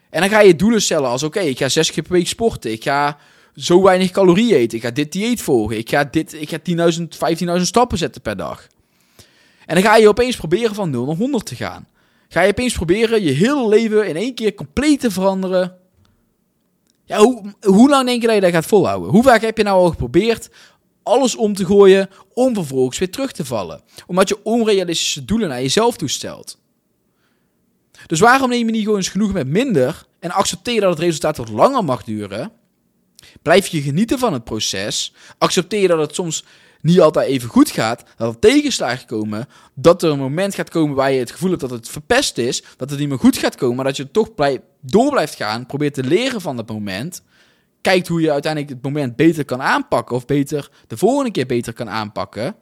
En 0.10 0.22
dan 0.22 0.30
ga 0.30 0.40
je 0.40 0.56
doelen 0.56 0.82
stellen 0.82 1.10
als: 1.10 1.24
oké, 1.24 1.40
ik 1.40 1.58
ga 1.58 1.70
zes 1.70 1.92
keer 1.92 2.04
per 2.04 2.12
week 2.12 2.28
sporten. 2.28 2.72
Ik 2.72 2.84
ga 2.84 3.18
zo 3.56 3.82
weinig 3.82 4.12
calorieën 4.12 4.56
eten. 4.56 4.78
Ik 4.78 4.84
ga 4.84 4.92
dit 4.92 5.12
dieet 5.12 5.42
volgen. 5.42 5.78
Ik 5.78 5.90
ga, 5.90 6.04
dit, 6.04 6.34
ik 6.34 6.50
ga 6.50 6.58
10.000, 6.92 7.02
15.000 7.58 7.62
stappen 7.62 7.98
zetten 7.98 8.22
per 8.22 8.38
dag. 8.38 8.68
En 9.66 9.76
dan 9.76 9.84
ga 9.84 9.96
je 9.96 10.08
opeens 10.08 10.36
proberen 10.36 10.76
van 10.76 10.90
0 10.90 11.06
naar 11.06 11.16
100 11.16 11.46
te 11.46 11.56
gaan. 11.56 11.88
Ga 12.30 12.42
je 12.42 12.50
opeens 12.50 12.74
proberen 12.74 13.24
je 13.24 13.32
hele 13.32 13.68
leven 13.68 14.08
in 14.08 14.16
één 14.16 14.34
keer 14.34 14.54
compleet 14.54 15.00
te 15.00 15.12
veranderen. 15.12 15.76
Ja, 17.06 17.18
hoe, 17.62 17.90
lang 17.90 18.06
denk 18.06 18.22
je 18.22 18.28
dat 18.28 18.36
je 18.36 18.42
dat 18.42 18.52
gaat 18.52 18.66
volhouden? 18.66 19.10
Hoe 19.10 19.24
vaak 19.24 19.42
heb 19.42 19.58
je 19.58 19.64
nou 19.64 19.80
al 19.80 19.90
geprobeerd 19.90 20.50
alles 21.04 21.36
om 21.36 21.54
te 21.54 21.66
gooien 21.66 22.10
om 22.34 22.54
vervolgens 22.54 22.98
weer 22.98 23.12
terug 23.12 23.32
te 23.32 23.46
vallen? 23.46 23.82
Omdat 24.08 24.30
je 24.30 24.44
onrealistische 24.44 25.26
doelen 25.26 25.50
naar 25.50 25.62
jezelf 25.62 25.98
toestelt. 25.98 26.60
Dus 28.08 28.20
waarom 28.20 28.50
neem 28.50 28.66
je 28.66 28.72
niet 28.72 28.84
gewoon 28.84 28.98
eens 28.98 29.10
genoeg 29.10 29.34
met 29.34 29.48
minder 29.48 30.06
en 30.20 30.32
accepteer 30.32 30.82
dat 30.82 30.90
het 30.90 31.00
resultaat 31.00 31.38
wat 31.38 31.50
langer 31.50 31.84
mag 31.84 32.04
duren? 32.04 32.52
Blijf 33.42 33.68
je 33.68 33.82
genieten 33.82 34.20
van 34.20 34.34
het 34.34 34.44
proces? 34.44 35.14
Accepteer 35.38 35.88
dat 35.88 36.00
het 36.00 36.16
soms 36.16 36.44
niet 36.82 37.00
altijd 37.00 37.28
even 37.28 37.50
goed 37.50 37.70
gaat, 37.70 38.04
dat 38.18 38.34
er 38.34 38.40
tegenslagen 38.40 39.08
komen, 39.08 39.48
dat 39.74 40.04
er 40.04 40.12
een 40.12 40.20
moment 40.20 40.56
gaat 40.56 40.70
komen 40.70 40.96
waar 40.96 41.12
je 41.12 41.20
het 41.20 41.32
gevoel 41.32 41.50
hebt 41.50 41.62
dat 41.62 41.70
het 41.70 41.90
verpest 41.90 42.38
is, 42.38 42.64
dat 42.78 42.90
het 42.90 43.00
niet 43.00 43.10
meer 43.10 43.20
goed 43.20 43.38
gaat 43.38 43.56
komen, 43.56 43.76
maar 43.76 43.86
dat 43.86 43.98
je 43.98 44.12
toch 44.12 44.36
blij, 44.36 44.62
door 44.82 45.12
blijft 45.12 45.36
gaan, 45.36 45.66
probeert 45.66 45.94
te 45.94 46.04
leren 46.04 46.42
van 46.42 46.56
dat 46.56 46.70
moment, 46.70 47.22
kijkt 47.82 48.08
hoe 48.08 48.22
je 48.22 48.32
uiteindelijk 48.32 48.74
het 48.74 48.84
moment 48.84 49.16
beter 49.16 49.46
kan 49.46 49.62
aanpakken 49.62 50.16
of 50.16 50.26
beter 50.26 50.70
de 50.88 50.98
volgende 50.98 51.32
keer 51.32 51.46
beter 51.46 51.74
kan 51.74 51.90
aanpakken, 51.90 52.56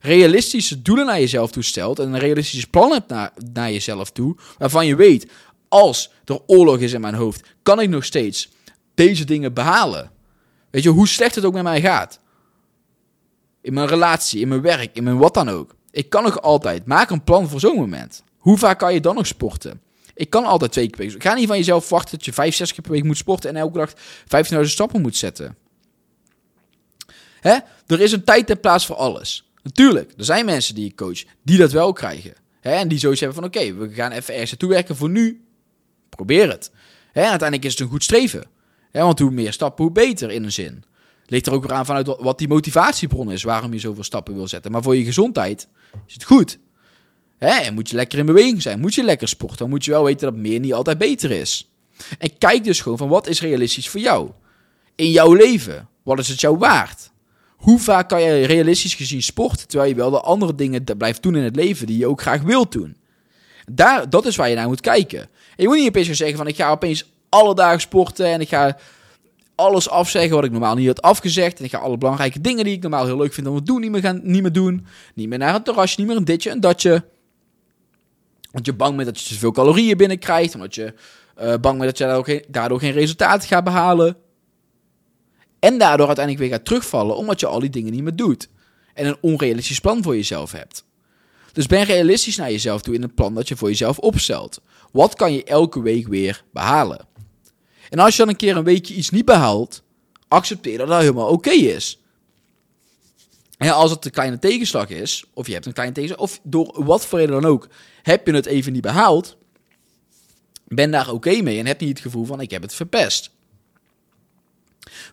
realistische 0.00 0.82
doelen 0.82 1.06
naar 1.06 1.20
jezelf 1.20 1.50
toe 1.50 1.62
stelt 1.62 1.98
en 1.98 2.12
een 2.12 2.18
realistisch 2.18 2.66
plan 2.66 2.92
hebt 2.92 3.08
naar, 3.08 3.32
naar 3.52 3.72
jezelf 3.72 4.10
toe, 4.10 4.36
waarvan 4.58 4.86
je 4.86 4.96
weet, 4.96 5.30
als 5.68 6.10
er 6.24 6.40
oorlog 6.46 6.78
is 6.78 6.92
in 6.92 7.00
mijn 7.00 7.14
hoofd, 7.14 7.46
kan 7.62 7.80
ik 7.80 7.88
nog 7.88 8.04
steeds 8.04 8.48
deze 8.94 9.24
dingen 9.24 9.52
behalen. 9.52 10.10
Weet 10.70 10.82
je, 10.82 10.88
hoe 10.88 11.08
slecht 11.08 11.34
het 11.34 11.44
ook 11.44 11.52
met 11.52 11.62
mij 11.62 11.80
gaat. 11.80 12.20
In 13.60 13.74
mijn 13.74 13.86
relatie, 13.86 14.40
in 14.40 14.48
mijn 14.48 14.60
werk, 14.60 14.96
in 14.96 15.04
mijn 15.04 15.18
wat 15.18 15.34
dan 15.34 15.48
ook. 15.48 15.74
Ik 15.90 16.08
kan 16.08 16.22
nog 16.22 16.42
altijd. 16.42 16.86
Maak 16.86 17.10
een 17.10 17.24
plan 17.24 17.48
voor 17.48 17.60
zo'n 17.60 17.76
moment. 17.76 18.22
Hoe 18.36 18.58
vaak 18.58 18.78
kan 18.78 18.94
je 18.94 19.00
dan 19.00 19.14
nog 19.14 19.26
sporten? 19.26 19.80
Ik 20.14 20.30
kan 20.30 20.44
altijd 20.44 20.72
twee 20.72 20.86
keer 20.86 20.96
per 20.96 21.06
week. 21.06 21.22
Ga 21.22 21.34
niet 21.34 21.46
van 21.46 21.56
jezelf 21.56 21.84
verwachten 21.84 22.16
dat 22.16 22.24
je 22.24 22.32
vijf, 22.32 22.54
zes 22.54 22.72
keer 22.72 22.82
per 22.82 22.92
week 22.92 23.04
moet 23.04 23.16
sporten 23.16 23.50
en 23.50 23.56
elke 23.56 23.78
dag 23.78 23.92
15.000 24.52 24.60
stappen 24.60 25.00
moet 25.00 25.16
zetten. 25.16 25.56
Hè? 27.40 27.56
Er 27.86 28.00
is 28.00 28.12
een 28.12 28.24
tijd 28.24 28.50
en 28.50 28.60
plaats 28.60 28.86
voor 28.86 28.96
alles. 28.96 29.50
Natuurlijk, 29.62 30.12
er 30.16 30.24
zijn 30.24 30.44
mensen 30.44 30.74
die 30.74 30.86
ik 30.86 30.96
coach 30.96 31.22
die 31.42 31.58
dat 31.58 31.72
wel 31.72 31.92
krijgen. 31.92 32.34
Hè? 32.60 32.72
En 32.72 32.88
die 32.88 32.98
zoiets 32.98 33.20
hebben 33.20 33.38
van 33.38 33.48
oké, 33.48 33.74
we 33.74 33.94
gaan 33.94 34.12
even 34.12 34.32
ergens 34.32 34.50
naartoe 34.50 34.68
werken 34.68 34.96
voor 34.96 35.10
nu. 35.10 35.44
Probeer 36.08 36.50
het. 36.50 36.70
Hè? 37.12 37.22
Uiteindelijk 37.22 37.64
is 37.64 37.70
het 37.70 37.80
een 37.80 37.88
goed 37.88 38.02
streven. 38.02 38.44
Want 39.02 39.18
hoe 39.18 39.30
meer 39.30 39.52
stappen, 39.52 39.84
hoe 39.84 39.92
beter 39.92 40.30
in 40.30 40.44
een 40.44 40.52
zin. 40.52 40.84
Ligt 41.26 41.46
er 41.46 41.52
ook 41.52 41.62
weer 41.62 41.72
aan 41.72 41.86
vanuit 41.86 42.06
wat 42.06 42.38
die 42.38 42.48
motivatiebron 42.48 43.32
is, 43.32 43.42
waarom 43.42 43.72
je 43.72 43.78
zoveel 43.78 44.04
stappen 44.04 44.34
wil 44.34 44.48
zetten. 44.48 44.72
Maar 44.72 44.82
voor 44.82 44.96
je 44.96 45.04
gezondheid 45.04 45.68
is 46.06 46.14
het 46.14 46.24
goed. 46.24 46.58
Hè? 47.38 47.70
Moet 47.70 47.90
je 47.90 47.96
lekker 47.96 48.18
in 48.18 48.26
beweging 48.26 48.62
zijn, 48.62 48.80
moet 48.80 48.94
je 48.94 49.02
lekker 49.02 49.28
sporten, 49.28 49.58
dan 49.58 49.68
moet 49.68 49.84
je 49.84 49.90
wel 49.90 50.04
weten 50.04 50.26
dat 50.32 50.36
meer 50.36 50.60
niet 50.60 50.74
altijd 50.74 50.98
beter 50.98 51.30
is. 51.30 51.70
En 52.18 52.38
kijk 52.38 52.64
dus 52.64 52.80
gewoon 52.80 52.98
van 52.98 53.08
wat 53.08 53.26
is 53.26 53.40
realistisch 53.40 53.88
voor 53.88 54.00
jou? 54.00 54.30
In 54.94 55.10
jouw 55.10 55.32
leven, 55.32 55.88
wat 56.02 56.18
is 56.18 56.28
het 56.28 56.40
jou 56.40 56.58
waard? 56.58 57.10
Hoe 57.56 57.78
vaak 57.78 58.08
kan 58.08 58.22
je 58.22 58.46
realistisch 58.46 58.94
gezien 58.94 59.22
sporten, 59.22 59.68
terwijl 59.68 59.90
je 59.90 59.96
wel 59.96 60.10
de 60.10 60.20
andere 60.20 60.54
dingen 60.54 60.84
blijft 60.96 61.22
doen 61.22 61.36
in 61.36 61.42
het 61.42 61.56
leven 61.56 61.86
die 61.86 61.98
je 61.98 62.06
ook 62.06 62.20
graag 62.20 62.42
wilt 62.42 62.72
doen? 62.72 62.96
Daar, 63.72 64.10
dat 64.10 64.26
is 64.26 64.36
waar 64.36 64.48
je 64.48 64.54
naar 64.54 64.68
moet 64.68 64.80
kijken. 64.80 65.20
En 65.20 65.28
je 65.56 65.66
moet 65.66 65.76
niet 65.76 65.88
opeens 65.88 66.06
gaan 66.06 66.14
zeggen 66.14 66.36
van 66.36 66.46
ik 66.46 66.56
ga 66.56 66.70
opeens 66.70 67.12
alle 67.34 67.54
dagen 67.54 67.80
sporten 67.80 68.26
en 68.26 68.40
ik 68.40 68.48
ga 68.48 68.76
alles 69.54 69.88
afzeggen 69.88 70.34
wat 70.34 70.44
ik 70.44 70.50
normaal 70.50 70.74
niet 70.74 70.86
had 70.86 71.02
afgezegd. 71.02 71.58
En 71.58 71.64
ik 71.64 71.70
ga 71.70 71.78
alle 71.78 71.98
belangrijke 71.98 72.40
dingen 72.40 72.64
die 72.64 72.74
ik 72.74 72.82
normaal 72.82 73.04
heel 73.04 73.16
leuk 73.16 73.32
vind 73.32 73.46
om 73.46 73.56
te 73.56 73.62
doen, 73.62 73.80
niet 73.80 73.90
meer, 73.90 74.00
gaan, 74.00 74.20
niet 74.22 74.42
meer 74.42 74.52
doen. 74.52 74.86
Niet 75.14 75.28
meer 75.28 75.38
naar 75.38 75.54
een 75.54 75.62
terrasje, 75.62 75.98
niet 75.98 76.08
meer 76.08 76.16
een 76.16 76.24
ditje, 76.24 76.50
een 76.50 76.60
datje. 76.60 77.04
Want 78.50 78.66
je 78.66 78.72
bang 78.72 78.96
bent 78.96 79.08
dat 79.08 79.20
je 79.20 79.28
te 79.28 79.38
veel 79.38 79.50
calorieën 79.50 79.96
binnenkrijgt. 79.96 80.54
Omdat 80.54 80.74
je 80.74 80.94
uh, 81.42 81.54
bang 81.60 81.78
bent 81.78 81.80
dat 81.80 81.98
je 81.98 82.04
daardoor 82.04 82.24
geen, 82.24 82.44
daardoor 82.48 82.78
geen 82.78 82.92
resultaten 82.92 83.48
gaat 83.48 83.64
behalen. 83.64 84.16
En 85.58 85.78
daardoor 85.78 86.06
uiteindelijk 86.06 86.44
weer 86.44 86.54
gaat 86.54 86.64
terugvallen 86.64 87.16
omdat 87.16 87.40
je 87.40 87.46
al 87.46 87.60
die 87.60 87.70
dingen 87.70 87.92
niet 87.92 88.02
meer 88.02 88.16
doet. 88.16 88.48
En 88.94 89.06
een 89.06 89.16
onrealistisch 89.20 89.80
plan 89.80 90.02
voor 90.02 90.16
jezelf 90.16 90.52
hebt. 90.52 90.84
Dus 91.52 91.66
ben 91.66 91.84
realistisch 91.84 92.36
naar 92.36 92.50
jezelf 92.50 92.82
toe 92.82 92.94
in 92.94 93.02
het 93.02 93.14
plan 93.14 93.34
dat 93.34 93.48
je 93.48 93.56
voor 93.56 93.68
jezelf 93.68 93.98
opstelt. 93.98 94.60
Wat 94.92 95.14
kan 95.14 95.32
je 95.32 95.44
elke 95.44 95.82
week 95.82 96.08
weer 96.08 96.44
behalen? 96.52 97.12
En 97.94 98.00
als 98.00 98.16
je 98.16 98.18
dan 98.18 98.28
een 98.28 98.36
keer 98.36 98.56
een 98.56 98.64
weekje 98.64 98.94
iets 98.94 99.10
niet 99.10 99.24
behaalt, 99.24 99.82
accepteer 100.28 100.78
dat 100.78 100.88
dat 100.88 101.00
helemaal 101.00 101.28
oké 101.28 101.50
is. 101.50 102.00
En 103.56 103.74
als 103.74 103.90
het 103.90 104.04
een 104.04 104.10
kleine 104.10 104.38
tegenslag 104.38 104.88
is, 104.88 105.24
of 105.34 105.46
je 105.46 105.52
hebt 105.52 105.66
een 105.66 105.72
kleine 105.72 105.94
tegenslag, 105.94 106.20
of 106.20 106.40
door 106.42 106.84
wat 106.84 107.06
voor 107.06 107.18
reden 107.18 107.40
dan 107.40 107.50
ook, 107.50 107.68
heb 108.02 108.26
je 108.26 108.32
het 108.32 108.46
even 108.46 108.72
niet 108.72 108.82
behaald, 108.82 109.36
ben 110.64 110.90
daar 110.90 111.10
oké 111.10 111.42
mee 111.42 111.58
en 111.58 111.66
heb 111.66 111.80
niet 111.80 111.88
het 111.88 112.00
gevoel 112.00 112.24
van 112.24 112.40
ik 112.40 112.50
heb 112.50 112.62
het 112.62 112.74
verpest. 112.74 113.30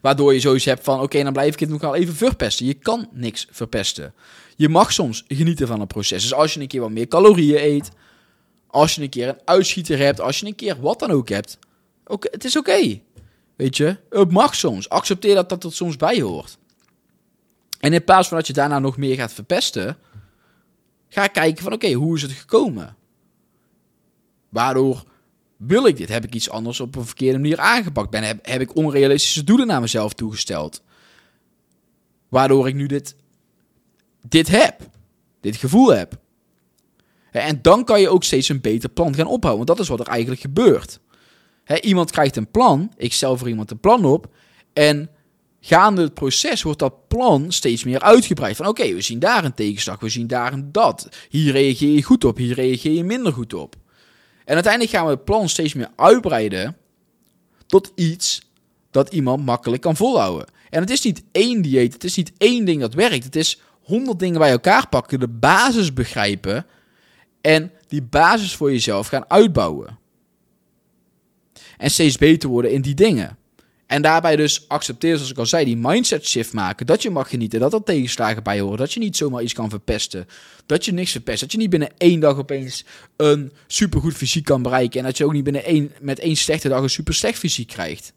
Waardoor 0.02 0.34
je 0.34 0.40
zoiets 0.40 0.66
hebt 0.66 0.84
van 0.84 1.00
oké, 1.00 1.24
dan 1.24 1.34
blijf 1.34 1.54
ik 1.54 1.60
het 1.60 1.70
nog 1.70 1.82
wel 1.82 1.96
even 1.96 2.16
verpesten. 2.16 2.66
Je 2.66 2.74
kan 2.74 3.10
niks 3.12 3.48
verpesten. 3.52 4.14
Je 4.56 4.70
mag 4.70 4.94
soms 4.94 5.24
genieten 5.28 5.68
van 5.68 5.82
een 5.82 5.88
proces. 5.88 6.22
Dus 6.22 6.34
als 6.34 6.54
je 6.54 6.60
een 6.60 6.68
keer 6.68 6.82
wat 6.82 6.92
meer 6.92 7.08
calorieën 7.08 7.64
eet, 7.64 7.92
als 8.68 8.96
je 8.96 9.02
een 9.02 9.10
keer 9.10 9.28
een 9.28 9.42
uitschieter 9.46 9.98
hebt, 9.98 10.22
als 10.22 10.40
je 10.40 10.46
een 10.46 10.56
keer 10.56 10.82
wat 10.82 11.00
dan 11.00 11.12
ook 11.12 11.30
hebt, 11.30 11.58
oké, 12.12 12.28
het 12.32 12.44
is 12.44 12.58
oké. 12.58 13.02
Weet 13.56 13.78
je, 13.78 13.98
het 14.10 14.32
mag 14.32 14.56
soms. 14.56 14.90
Accepteer 14.90 15.36
dat 15.36 15.50
dat 15.50 15.64
er 15.64 15.74
soms 15.74 15.96
bij 15.96 16.22
hoort. 16.22 16.58
En 17.80 17.94
in 17.94 18.04
plaats 18.04 18.28
van 18.28 18.38
dat 18.38 18.48
je 18.48 18.54
daarna 18.54 18.80
nog 18.80 18.98
meer 18.98 19.16
gaat 19.16 19.34
verpesten, 19.34 19.98
ga 21.10 21.28
kijken 21.28 21.64
van 21.64 21.74
oké, 21.74 21.92
hoe 21.92 22.16
is 22.16 22.22
het 22.22 22.32
gekomen? 22.32 22.96
Waardoor 24.50 25.04
wil 25.58 25.86
ik 25.86 25.98
dit? 25.98 26.10
Heb 26.10 26.24
ik 26.24 26.36
iets 26.36 26.50
anders 26.50 26.80
op 26.80 26.96
een 26.96 27.06
verkeerde 27.06 27.40
manier 27.40 27.60
aangepakt? 27.60 28.10
Ben, 28.10 28.24
heb, 28.24 28.46
heb 28.46 28.62
ik 28.62 28.76
onrealistische 28.76 29.44
doelen 29.44 29.68
naar 29.68 29.82
mezelf 29.82 30.14
toegesteld? 30.14 30.82
Waardoor 32.30 32.68
ik 32.68 32.76
nu 32.76 32.86
dit, 32.86 33.16
dit 34.28 34.48
heb. 34.48 34.90
Dit 35.40 35.56
gevoel 35.56 35.94
heb. 35.94 36.20
En 37.32 37.62
dan 37.62 37.84
kan 37.84 38.02
je 38.02 38.10
ook 38.10 38.24
steeds 38.24 38.50
een 38.50 38.62
beter 38.62 38.90
plan 38.90 39.16
gaan 39.16 39.28
ophouden. 39.28 39.66
Want 39.66 39.68
dat 39.68 39.80
is 39.80 39.88
wat 39.88 40.00
er 40.00 40.08
eigenlijk 40.08 40.42
gebeurt. 40.42 41.00
Iemand 41.80 42.12
krijgt 42.12 42.36
een 42.36 42.52
plan. 42.52 42.92
Ik 42.98 43.14
stel 43.14 43.38
voor 43.38 43.50
iemand 43.50 43.72
een 43.72 43.80
plan 43.80 44.06
op. 44.06 44.28
En 44.74 45.10
gaande 45.62 46.02
het 46.02 46.14
proces 46.14 46.62
wordt 46.62 46.80
dat 46.80 47.08
plan 47.08 47.52
steeds 47.52 47.84
meer 47.84 48.00
uitgebreid. 48.00 48.56
Van 48.56 48.68
oké, 48.68 48.94
we 48.94 49.02
zien 49.02 49.20
daar 49.20 49.46
een 49.46 49.54
tegenslag, 49.54 50.00
we 50.00 50.10
zien 50.10 50.28
daar 50.28 50.54
een 50.54 50.72
dat. 50.72 51.10
Hier 51.30 51.52
reageer 51.52 51.94
je 51.94 52.04
goed 52.04 52.26
op, 52.26 52.38
hier 52.38 52.54
reageer 52.54 52.92
je 52.92 53.04
minder 53.04 53.34
goed 53.34 53.54
op. 53.54 53.76
En 54.46 54.54
uiteindelijk 54.54 54.94
gaan 54.94 55.06
we 55.06 55.12
het 55.12 55.26
plan 55.26 55.50
steeds 55.50 55.74
meer 55.74 55.90
uitbreiden 55.96 56.78
tot 57.68 57.92
iets 57.96 58.50
dat 58.92 59.14
iemand 59.14 59.46
makkelijk 59.46 59.82
kan 59.82 59.96
volhouden. 59.96 60.48
En 60.70 60.82
het 60.82 60.90
is 60.90 61.02
niet 61.02 61.24
één 61.32 61.62
dieet, 61.62 61.94
het 61.94 62.04
is 62.04 62.16
niet 62.16 62.32
één 62.38 62.66
ding 62.66 62.82
dat 62.82 62.94
werkt. 62.94 63.24
Het 63.24 63.36
is 63.36 63.60
honderd 63.82 64.20
dingen 64.20 64.40
bij 64.40 64.52
elkaar 64.52 64.88
pakken, 64.88 65.20
de 65.20 65.28
basis 65.28 65.94
begrijpen 65.94 66.66
en 67.42 67.72
die 67.88 68.02
basis 68.02 68.56
voor 68.56 68.72
jezelf 68.72 69.08
gaan 69.08 69.30
uitbouwen. 69.30 70.00
En 71.82 71.92
steeds 71.92 72.18
beter 72.18 72.50
worden 72.50 72.72
in 72.72 72.82
die 72.82 72.94
dingen. 72.94 73.38
En 73.88 74.02
daarbij 74.02 74.36
dus 74.36 74.68
accepteer, 74.68 75.16
zoals 75.16 75.32
ik 75.32 75.38
al 75.38 75.46
zei, 75.46 75.66
die 75.66 75.78
mindset 75.78 76.28
shift 76.28 76.54
maken. 76.54 76.86
Dat 76.86 77.02
je 77.02 77.10
mag 77.10 77.30
genieten, 77.30 77.60
dat 77.60 77.74
er 77.74 77.84
tegenslagen 77.84 78.44
bij 78.44 78.60
horen. 78.60 78.78
Dat 78.78 78.94
je 78.94 79.00
niet 79.00 79.18
zomaar 79.18 79.44
iets 79.44 79.54
kan 79.54 79.70
verpesten. 79.70 80.28
Dat 80.66 80.86
je 80.86 80.92
niks 80.92 81.12
verpest. 81.12 81.40
Dat 81.40 81.52
je 81.52 81.58
niet 81.58 81.70
binnen 81.70 81.90
één 81.98 82.20
dag 82.20 82.38
opeens 82.38 82.86
een 83.18 83.52
supergoed 83.68 84.14
fysiek 84.14 84.46
kan 84.46 84.62
bereiken. 84.62 85.00
En 85.00 85.06
dat 85.06 85.18
je 85.18 85.26
ook 85.26 85.34
niet 85.34 85.44
binnen 85.44 85.64
één, 85.64 85.92
met 86.02 86.20
één 86.20 86.36
slechte 86.36 86.70
dag 86.70 86.82
een 86.82 86.90
super 86.90 87.14
slecht 87.14 87.40
fysiek 87.40 87.68
krijgt. 87.68 88.14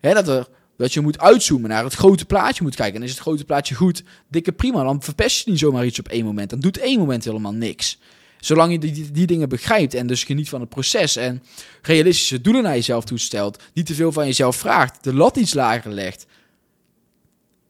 Hè, 0.00 0.14
dat, 0.14 0.28
er, 0.28 0.48
dat 0.76 0.92
je 0.92 1.00
moet 1.00 1.18
uitzoomen 1.18 1.70
naar 1.70 1.84
het 1.84 1.94
grote 1.94 2.24
plaatje 2.24 2.62
moet 2.62 2.74
kijken. 2.74 2.96
En 2.96 3.06
is 3.06 3.10
het 3.10 3.20
grote 3.20 3.44
plaatje 3.44 3.74
goed, 3.74 4.02
dikke 4.28 4.52
prima. 4.52 4.82
Dan 4.82 5.02
verpest 5.02 5.44
je 5.44 5.50
niet 5.50 5.60
zomaar 5.60 5.86
iets 5.86 5.98
op 5.98 6.08
één 6.08 6.24
moment. 6.24 6.50
Dan 6.50 6.60
doet 6.60 6.78
één 6.78 6.98
moment 6.98 7.24
helemaal 7.24 7.52
niks. 7.52 7.98
Zolang 8.40 8.72
je 8.72 8.78
die, 8.78 9.10
die, 9.10 9.26
dingen 9.26 9.48
begrijpt 9.48 9.94
en 9.94 10.06
dus 10.06 10.24
geniet 10.24 10.48
van 10.48 10.60
het 10.60 10.68
proces 10.68 11.16
en 11.16 11.42
realistische 11.82 12.40
doelen 12.40 12.62
naar 12.62 12.74
jezelf 12.74 13.04
toestelt, 13.04 13.62
niet 13.72 13.86
te 13.86 13.94
veel 13.94 14.12
van 14.12 14.26
jezelf 14.26 14.56
vraagt, 14.56 15.04
de 15.04 15.14
lat 15.14 15.36
iets 15.36 15.54
lager 15.54 15.92
legt. 15.92 16.26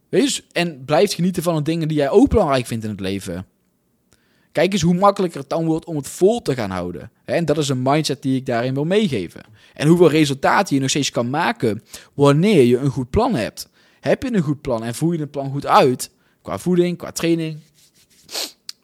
Wees, 0.09 0.47
en 0.53 0.85
blijft 0.85 1.15
genieten 1.15 1.43
van 1.43 1.57
de 1.57 1.63
dingen 1.63 1.89
die 1.89 1.97
jij 1.97 2.11
ook 2.11 2.29
belangrijk 2.29 2.67
vindt 2.67 2.85
in 2.85 2.91
het 2.91 3.01
leven. 3.01 3.47
Kijk 4.53 4.73
eens 4.73 4.83
hoe 4.83 4.95
makkelijker 4.95 5.41
het 5.41 5.49
dan 5.49 5.67
wordt 5.67 5.85
om 5.85 5.97
het 5.97 6.09
vol 6.09 6.43
te 6.43 6.55
gaan 6.55 6.71
houden. 6.71 7.11
En 7.25 7.45
dat 7.45 7.59
is 7.59 7.69
een 7.69 7.83
mindset 7.83 8.23
die 8.23 8.37
ik 8.37 8.47
daarin 8.47 8.75
wil 8.75 8.85
meegeven. 8.85 9.43
En 9.75 9.89
hoeveel 9.89 10.11
resultaten 10.11 10.75
je 10.75 10.81
nog 10.81 10.91
steeds 10.91 11.11
kan 11.11 11.31
maken 11.31 11.83
wanneer 12.15 12.63
je 12.65 12.77
een 12.77 12.91
goed 12.91 13.11
plan 13.11 13.35
hebt. 13.35 13.69
Heb 14.01 14.23
je 14.23 14.35
een 14.35 14.43
goed 14.43 14.61
plan 14.61 14.85
en 14.85 14.95
voer 14.95 15.13
je 15.13 15.21
het 15.21 15.31
plan 15.31 15.51
goed 15.51 15.67
uit, 15.67 16.11
qua 16.43 16.59
voeding, 16.59 16.99
qua 16.99 17.13
training, 17.13 17.59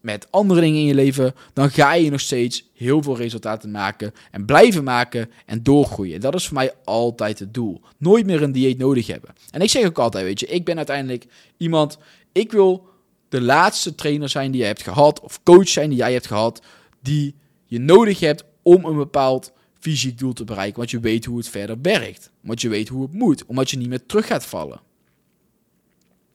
met 0.03 0.27
andere 0.31 0.61
dingen 0.61 0.81
in 0.81 0.87
je 0.87 0.95
leven, 0.95 1.35
dan 1.53 1.71
ga 1.71 1.95
je 1.95 2.11
nog 2.11 2.21
steeds 2.21 2.71
heel 2.75 3.03
veel 3.03 3.17
resultaten 3.17 3.71
maken 3.71 4.13
en 4.31 4.45
blijven 4.45 4.85
maken 4.85 5.31
en 5.47 5.63
doorgroeien. 5.63 6.21
Dat 6.21 6.35
is 6.35 6.47
voor 6.47 6.57
mij 6.57 6.73
altijd 6.85 7.39
het 7.39 7.55
doel. 7.55 7.81
Nooit 7.99 8.27
meer 8.27 8.43
een 8.43 8.53
dieet 8.53 8.79
nodig 8.79 9.07
hebben. 9.07 9.35
En 9.51 9.61
ik 9.61 9.71
zeg 9.71 9.87
ook 9.87 9.99
altijd, 9.99 10.25
weet 10.25 10.41
je, 10.41 10.47
ik 10.47 10.65
ben 10.65 10.77
uiteindelijk 10.77 11.27
iemand, 11.57 11.99
ik 12.33 12.53
wil 12.53 12.89
de 13.29 13.41
laatste 13.41 13.95
trainer 13.95 14.29
zijn 14.29 14.51
die 14.51 14.61
jij 14.61 14.69
hebt 14.69 14.83
gehad, 14.83 15.21
of 15.21 15.43
coach 15.43 15.69
zijn 15.69 15.89
die 15.89 15.99
jij 15.99 16.13
hebt 16.13 16.27
gehad, 16.27 16.63
die 17.01 17.35
je 17.67 17.79
nodig 17.79 18.21
hebt 18.21 18.45
om 18.63 18.85
een 18.85 18.97
bepaald 18.97 19.53
fysiek 19.79 20.19
doel 20.19 20.33
te 20.33 20.45
bereiken, 20.45 20.79
want 20.79 20.91
je 20.91 21.01
weet 21.01 21.25
hoe 21.25 21.39
het 21.39 21.49
verder 21.49 21.77
werkt. 21.83 22.31
Want 22.41 22.61
je 22.61 22.69
weet 22.69 22.89
hoe 22.89 23.03
het 23.03 23.13
moet, 23.13 23.45
omdat 23.47 23.71
je 23.71 23.77
niet 23.77 23.89
meer 23.89 24.07
terug 24.07 24.27
gaat 24.27 24.47
vallen. 24.47 24.81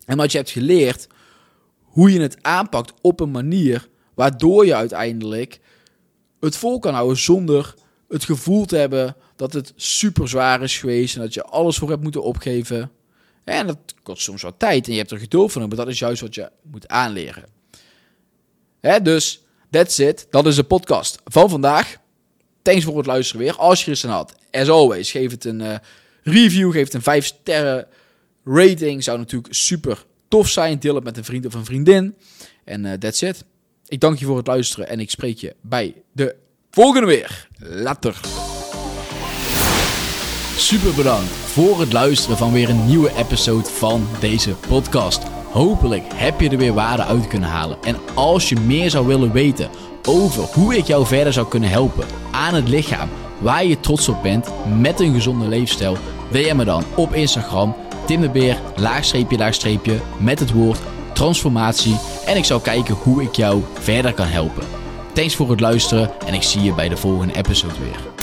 En 0.06 0.18
wat 0.18 0.32
je 0.32 0.38
hebt 0.38 0.50
geleerd 0.50 1.08
hoe 1.98 2.14
je 2.14 2.22
het 2.22 2.44
aanpakt 2.44 2.94
op 3.02 3.20
een 3.20 3.32
manier 3.32 3.88
waardoor 4.14 4.66
je 4.66 4.76
uiteindelijk 4.76 5.60
het 6.40 6.56
vol 6.56 6.80
kan 6.80 6.94
houden 6.94 7.18
zonder 7.18 7.74
het 8.10 8.24
gevoel 8.24 8.66
te 8.66 8.78
hebben 8.78 9.16
dat 9.36 9.54
het 9.54 9.74
super 9.76 10.30
zwaar 10.30 10.62
is 10.62 10.78
geweest 10.78 11.16
en 11.16 11.22
dat 11.22 11.34
je 11.34 11.44
alles 11.44 11.78
voor 11.78 11.90
hebt 11.90 12.04
moeten 12.04 12.24
opgeven. 12.24 12.92
En 13.44 13.68
dat 13.68 13.78
kost 14.04 14.22
soms 14.22 14.42
wat 14.42 14.60
tijd 14.60 14.86
en 14.86 14.92
je 14.92 14.98
hebt 14.98 15.12
er 15.12 15.20
geduld 15.20 15.52
voor 15.52 15.68
maar 15.68 15.78
dat 15.78 15.88
is 15.88 16.00
juist 16.00 16.22
wat 16.22 16.36
je 16.36 16.50
moet 16.62 16.88
aanleren. 16.88 17.46
Hè, 18.80 19.02
dus, 19.02 19.44
that's 19.70 19.98
it. 19.98 20.28
Dat 20.30 20.46
is 20.46 20.56
de 20.56 20.64
podcast 20.64 21.20
van 21.26 21.50
vandaag. 21.50 21.98
Thanks 22.62 22.84
voor 22.84 22.98
het 22.98 23.06
luisteren 23.06 23.42
weer. 23.42 23.56
Als 23.56 23.86
je 23.86 23.92
er 23.92 24.00
aan 24.04 24.10
had, 24.10 24.36
as 24.52 24.70
always, 24.70 25.12
geef 25.12 25.32
het 25.32 25.46
een 25.46 25.60
uh, 25.60 25.76
review, 26.24 26.72
geef 26.72 26.84
het 26.84 26.94
een 26.94 27.02
5 27.02 27.26
sterren 27.26 27.88
rating. 28.44 29.04
Zou 29.04 29.18
natuurlijk 29.18 29.54
super 29.54 30.06
tof 30.28 30.48
zijn. 30.48 30.80
Deel 30.80 30.96
het 30.96 31.04
met 31.04 31.18
een 31.18 31.24
vriend 31.24 31.46
of 31.46 31.54
een 31.54 31.66
vriendin. 31.66 32.16
En 32.64 32.86
uh, 32.86 32.94
that's 32.94 33.22
it. 33.22 33.46
Ik 33.88 34.00
dank 34.00 34.20
je 34.20 34.26
voor 34.26 34.38
het 34.38 34.48
luisteren 34.48 34.90
en 34.90 35.00
ik 35.00 35.10
spreek 35.10 35.38
je 35.38 35.56
bij 35.62 35.94
de 36.12 36.36
volgende 36.72 37.08
weer. 37.08 37.48
Later. 37.58 38.20
Super 40.58 40.94
bedankt 40.94 41.30
voor 41.30 41.80
het 41.80 41.94
luisteren 41.94 42.38
van 42.38 42.52
weer 42.52 42.70
een 42.70 42.86
nieuwe 42.86 43.12
episode 43.16 43.70
van 43.70 44.08
deze 44.20 44.56
podcast. 44.68 45.24
Hopelijk 45.52 46.04
heb 46.14 46.40
je 46.40 46.50
er 46.50 46.58
weer 46.58 46.74
waarde 46.74 47.04
uit 47.04 47.28
kunnen 47.28 47.50
halen. 47.50 47.78
En 47.82 47.96
als 48.16 48.50
je 48.50 48.56
meer 48.56 48.90
zou 48.90 49.08
willen 49.08 49.32
weten 49.32 49.70
over 50.08 50.44
hoe 50.44 50.76
ik 50.78 50.86
jou 50.86 51.06
verder 51.06 51.34
zou 51.34 51.48
kunnen 51.48 51.70
helpen 51.70 52.06
aan 52.32 52.54
het 52.54 52.70
lichaam 52.70 53.10
waar 53.40 53.66
je 53.66 53.80
trots 53.80 54.10
op 54.10 54.22
bent 54.22 54.48
met 54.80 55.00
een 55.00 55.14
gezonde 55.14 55.48
leefstijl, 55.48 55.98
DM 56.32 56.56
me 56.56 56.66
dan 56.66 56.84
op 56.96 57.14
Instagram 57.14 57.76
Tim 58.08 58.22
de 58.22 58.30
Beer, 58.30 58.58
laagstreepje, 58.76 59.38
laagstreepje, 59.38 60.00
met 60.20 60.40
het 60.40 60.52
woord 60.52 60.80
transformatie. 61.14 61.98
En 62.26 62.38
ik 62.38 62.46
zal 62.46 62.60
kijken 62.60 62.96
hoe 62.96 63.22
ik 63.24 63.36
jou 63.36 63.64
verder 63.74 64.14
kan 64.14 64.28
helpen. 64.28 64.64
Thanks 65.14 65.36
voor 65.36 65.50
het 65.50 65.60
luisteren 65.60 66.12
en 66.26 66.34
ik 66.34 66.44
zie 66.44 66.62
je 66.62 66.74
bij 66.74 66.90
de 66.90 66.98
volgende 66.98 67.36
episode 67.36 67.80
weer. 67.80 68.17